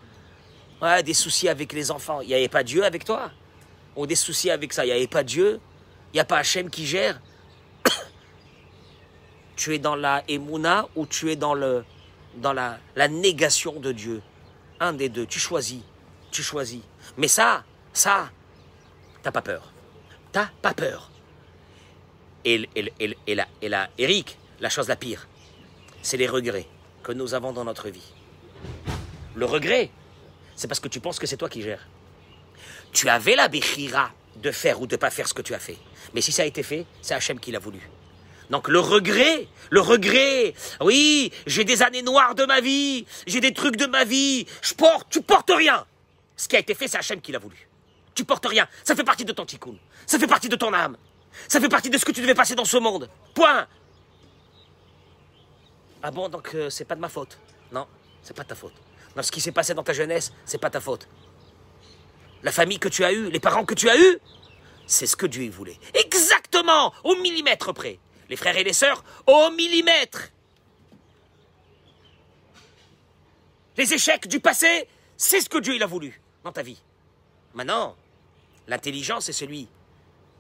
Ouais, 0.81 1.03
des 1.03 1.13
soucis 1.13 1.49
avec 1.49 1.73
les 1.75 1.91
enfants. 1.91 2.23
Il 2.23 2.29
n'y 2.29 2.35
avait 2.35 2.49
pas 2.49 2.63
Dieu 2.63 2.85
avec 2.85 3.05
toi? 3.05 3.31
Ou 3.97 4.07
des 4.07 4.15
soucis 4.15 4.51
avec 4.51 4.73
ça. 4.73 4.85
Il 4.85 4.89
n'y 4.89 4.95
avait 4.95 5.07
pas 5.07 5.23
Dieu? 5.23 5.61
Il 6.13 6.17
n'y 6.17 6.21
a 6.21 6.25
pas 6.25 6.39
Hachem 6.39 6.71
qui 6.71 6.87
gère? 6.87 7.21
Tu 9.57 9.75
es 9.75 9.79
dans 9.79 9.97
la 9.97 10.25
Emouna 10.27 10.89
ou 10.97 11.05
tu 11.05 11.31
es 11.31 11.37
dans 11.37 11.53
le 11.53 11.85
dans 12.37 12.53
la, 12.53 12.79
la 12.97 13.09
négation 13.09 13.79
de 13.81 13.93
Dieu. 13.93 14.23
Un 14.79 14.93
des 14.93 15.09
deux, 15.09 15.27
tu 15.27 15.39
choisis, 15.39 15.83
tu 16.31 16.43
choisis. 16.43 16.81
Mais 17.17 17.29
ça, 17.29 17.65
ça, 17.93 18.31
t'as 19.23 19.33
pas 19.33 19.43
peur. 19.43 19.73
T'as 20.33 20.49
pas 20.63 20.75
peur. 20.75 21.11
Et, 22.45 22.69
et, 22.75 23.35
là, 23.69 23.89
Eric, 23.99 24.39
la 24.61 24.71
chose 24.71 24.89
la 24.89 24.97
pire, 24.97 25.29
c'est 26.03 26.17
les 26.17 26.27
regrets 26.29 26.67
que 27.03 27.13
nous 27.13 27.35
avons 27.35 27.53
dans 27.53 27.65
notre 27.65 27.91
vie. 27.91 28.13
Le 29.35 29.45
regret, 29.45 29.91
c'est 30.57 30.69
parce 30.69 30.81
que 30.81 30.89
tu 30.89 31.01
penses 31.01 31.19
que 31.19 31.27
c'est 31.27 31.37
toi 31.37 31.49
qui 31.49 31.63
gères. 31.63 31.87
Tu 32.93 33.09
avais 33.09 33.37
la 33.37 33.49
béchira 33.49 34.11
de 34.37 34.51
faire 34.51 34.81
ou 34.81 34.87
de 34.87 34.97
pas 34.97 35.11
faire 35.11 35.29
ce 35.29 35.35
que 35.35 35.43
tu 35.43 35.55
as 35.55 35.59
fait. 35.59 35.79
Mais 36.15 36.21
si 36.21 36.33
ça 36.33 36.43
a 36.43 36.47
été 36.47 36.63
fait, 36.63 36.87
c'est 37.03 37.15
Hachem 37.15 37.39
qui 37.39 37.53
l'a 37.53 37.59
voulu. 37.59 37.81
Donc 38.51 38.67
le 38.67 38.81
regret, 38.81 39.47
le 39.71 39.81
regret, 39.81 40.55
oui, 40.81 41.33
j'ai 41.47 41.65
des 41.65 41.83
années 41.83 42.03
noires 42.03 42.35
de 42.35 42.45
ma 42.45 42.61
vie, 42.61 43.07
j'ai 43.27 43.41
des 43.41 43.55
trucs 43.55 43.77
de 43.77 43.87
ma 43.87 44.05
vie, 44.05 44.45
je 44.61 44.75
porte, 44.75 45.07
tu 45.09 45.23
portes 45.23 45.53
rien. 45.55 45.87
Ce 46.37 46.49
qui 46.49 46.57
a 46.57 46.59
été 46.59 46.75
fait, 46.75 46.89
c'est 46.89 46.99
Hachem 46.99 47.21
qui 47.21 47.31
l'a 47.31 47.39
voulu. 47.39 47.69
Tu 48.15 48.25
portes 48.25 48.47
rien, 48.47 48.67
ça 48.83 48.97
fait 48.97 49.05
partie 49.05 49.25
de 49.25 49.33
ton 49.33 49.47
tikkun, 49.47 49.77
ça 50.05 50.19
fait 50.19 50.27
partie 50.27 50.49
de 50.49 50.57
ton 50.57 50.75
âme, 50.75 50.97
ça 51.47 51.61
fait 51.61 51.69
partie 51.69 51.91
de 51.91 51.97
ce 51.97 52.05
que 52.05 52.11
tu 52.11 52.21
devais 52.21 52.35
passer 52.35 52.57
dans 52.57 52.65
ce 52.65 52.77
monde. 52.77 53.09
Point. 53.35 53.69
Ah 56.03 56.11
bon, 56.11 56.29
donc 56.29 56.51
euh, 56.55 56.71
c'est 56.71 56.85
pas 56.85 56.97
de 56.97 57.01
ma 57.01 57.09
faute 57.09 57.39
Non, 57.71 57.87
c'est 58.21 58.35
pas 58.37 58.43
de 58.43 58.49
ta 58.49 58.57
faute. 58.57 58.75
Non, 59.17 59.23
ce 59.23 59.31
qui 59.31 59.41
s'est 59.41 59.53
passé 59.53 59.75
dans 59.75 59.85
ta 59.85 59.93
jeunesse, 59.93 60.33
c'est 60.45 60.59
pas 60.59 60.71
ta 60.71 60.81
faute. 60.81 61.07
La 62.43 62.51
famille 62.51 62.81
que 62.81 62.89
tu 62.89 63.05
as 63.05 63.13
eue, 63.13 63.31
les 63.31 63.41
parents 63.41 63.65
que 63.65 63.75
tu 63.75 63.89
as 63.89 63.97
eus, 63.97 64.19
c'est 64.89 65.07
ce 65.07 65.15
que 65.15 65.27
Dieu 65.27 65.49
voulait. 65.51 65.79
Exactement, 65.95 66.93
au 67.05 67.15
millimètre 67.17 67.73
près. 67.73 68.01
Les 68.31 68.37
frères 68.37 68.57
et 68.57 68.65
les 68.65 68.73
sœurs, 68.73 69.05
au 69.27 69.51
millimètre. 69.51 70.31
Les 73.77 73.93
échecs 73.93 74.29
du 74.29 74.41
passé, 74.41 74.89
c'est 75.17 75.41
ce 75.41 75.49
que 75.49 75.59
Dieu 75.59 75.81
a 75.83 75.87
voulu 75.87 76.21
dans 76.45 76.53
ta 76.53 76.63
vie. 76.63 76.81
Maintenant, 77.55 77.97
l'intelligence 78.69 79.29
est 79.29 79.33
celui 79.33 79.69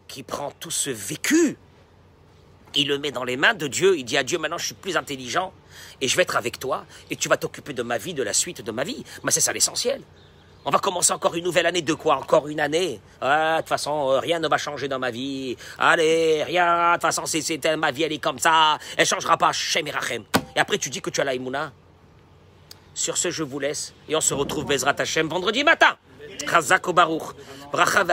qui 0.06 0.22
prend 0.22 0.52
tout 0.52 0.70
ce 0.70 0.90
vécu, 0.90 1.56
il 2.74 2.86
le 2.86 2.98
met 2.98 3.10
dans 3.10 3.24
les 3.24 3.36
mains 3.36 3.54
de 3.54 3.66
Dieu, 3.66 3.98
il 3.98 4.04
dit 4.04 4.16
à 4.16 4.22
Dieu 4.22 4.38
maintenant 4.38 4.58
je 4.58 4.66
suis 4.66 4.74
plus 4.74 4.96
intelligent 4.96 5.52
et 6.00 6.06
je 6.06 6.16
vais 6.16 6.22
être 6.22 6.36
avec 6.36 6.58
toi 6.60 6.86
et 7.10 7.16
tu 7.16 7.28
vas 7.28 7.36
t'occuper 7.36 7.72
de 7.72 7.82
ma 7.82 7.98
vie, 7.98 8.14
de 8.14 8.22
la 8.22 8.32
suite 8.32 8.62
de 8.62 8.70
ma 8.70 8.84
vie. 8.84 9.04
Mais 9.24 9.32
c'est 9.32 9.40
ça 9.40 9.52
l'essentiel. 9.52 10.02
On 10.62 10.70
va 10.70 10.78
commencer 10.78 11.12
encore 11.12 11.34
une 11.34 11.44
nouvelle 11.44 11.64
année 11.64 11.80
de 11.80 11.94
quoi 11.94 12.16
Encore 12.16 12.46
une 12.48 12.60
année? 12.60 13.00
Ah, 13.20 13.54
de 13.56 13.60
toute 13.60 13.68
façon, 13.70 14.10
euh, 14.10 14.18
rien 14.18 14.38
ne 14.38 14.46
va 14.46 14.58
changer 14.58 14.88
dans 14.88 14.98
ma 14.98 15.10
vie. 15.10 15.56
Allez, 15.78 16.44
rien. 16.44 16.90
De 16.90 16.94
toute 16.94 17.02
façon, 17.02 17.22
c'est, 17.24 17.76
ma 17.76 17.90
vie, 17.90 18.02
elle 18.02 18.12
est 18.12 18.18
comme 18.18 18.38
ça. 18.38 18.78
Elle 18.96 19.06
changera 19.06 19.38
pas. 19.38 19.52
Shem 19.52 19.86
et. 19.86 19.92
Et 20.54 20.60
après, 20.60 20.76
tu 20.76 20.90
dis 20.90 21.00
que 21.00 21.08
tu 21.08 21.22
as 21.22 21.24
laImouna. 21.24 21.72
Sur 22.92 23.16
ce, 23.16 23.30
je 23.30 23.42
vous 23.42 23.58
laisse. 23.58 23.94
Et 24.08 24.14
on 24.14 24.20
se 24.20 24.34
retrouve, 24.34 24.66
Bezrat 24.66 24.96
Hashem, 24.98 25.28
vendredi 25.28 25.64
matin. 25.64 25.96
Chazak 26.46 26.90
Baruch. 26.90 27.34
Bracha. 27.72 28.04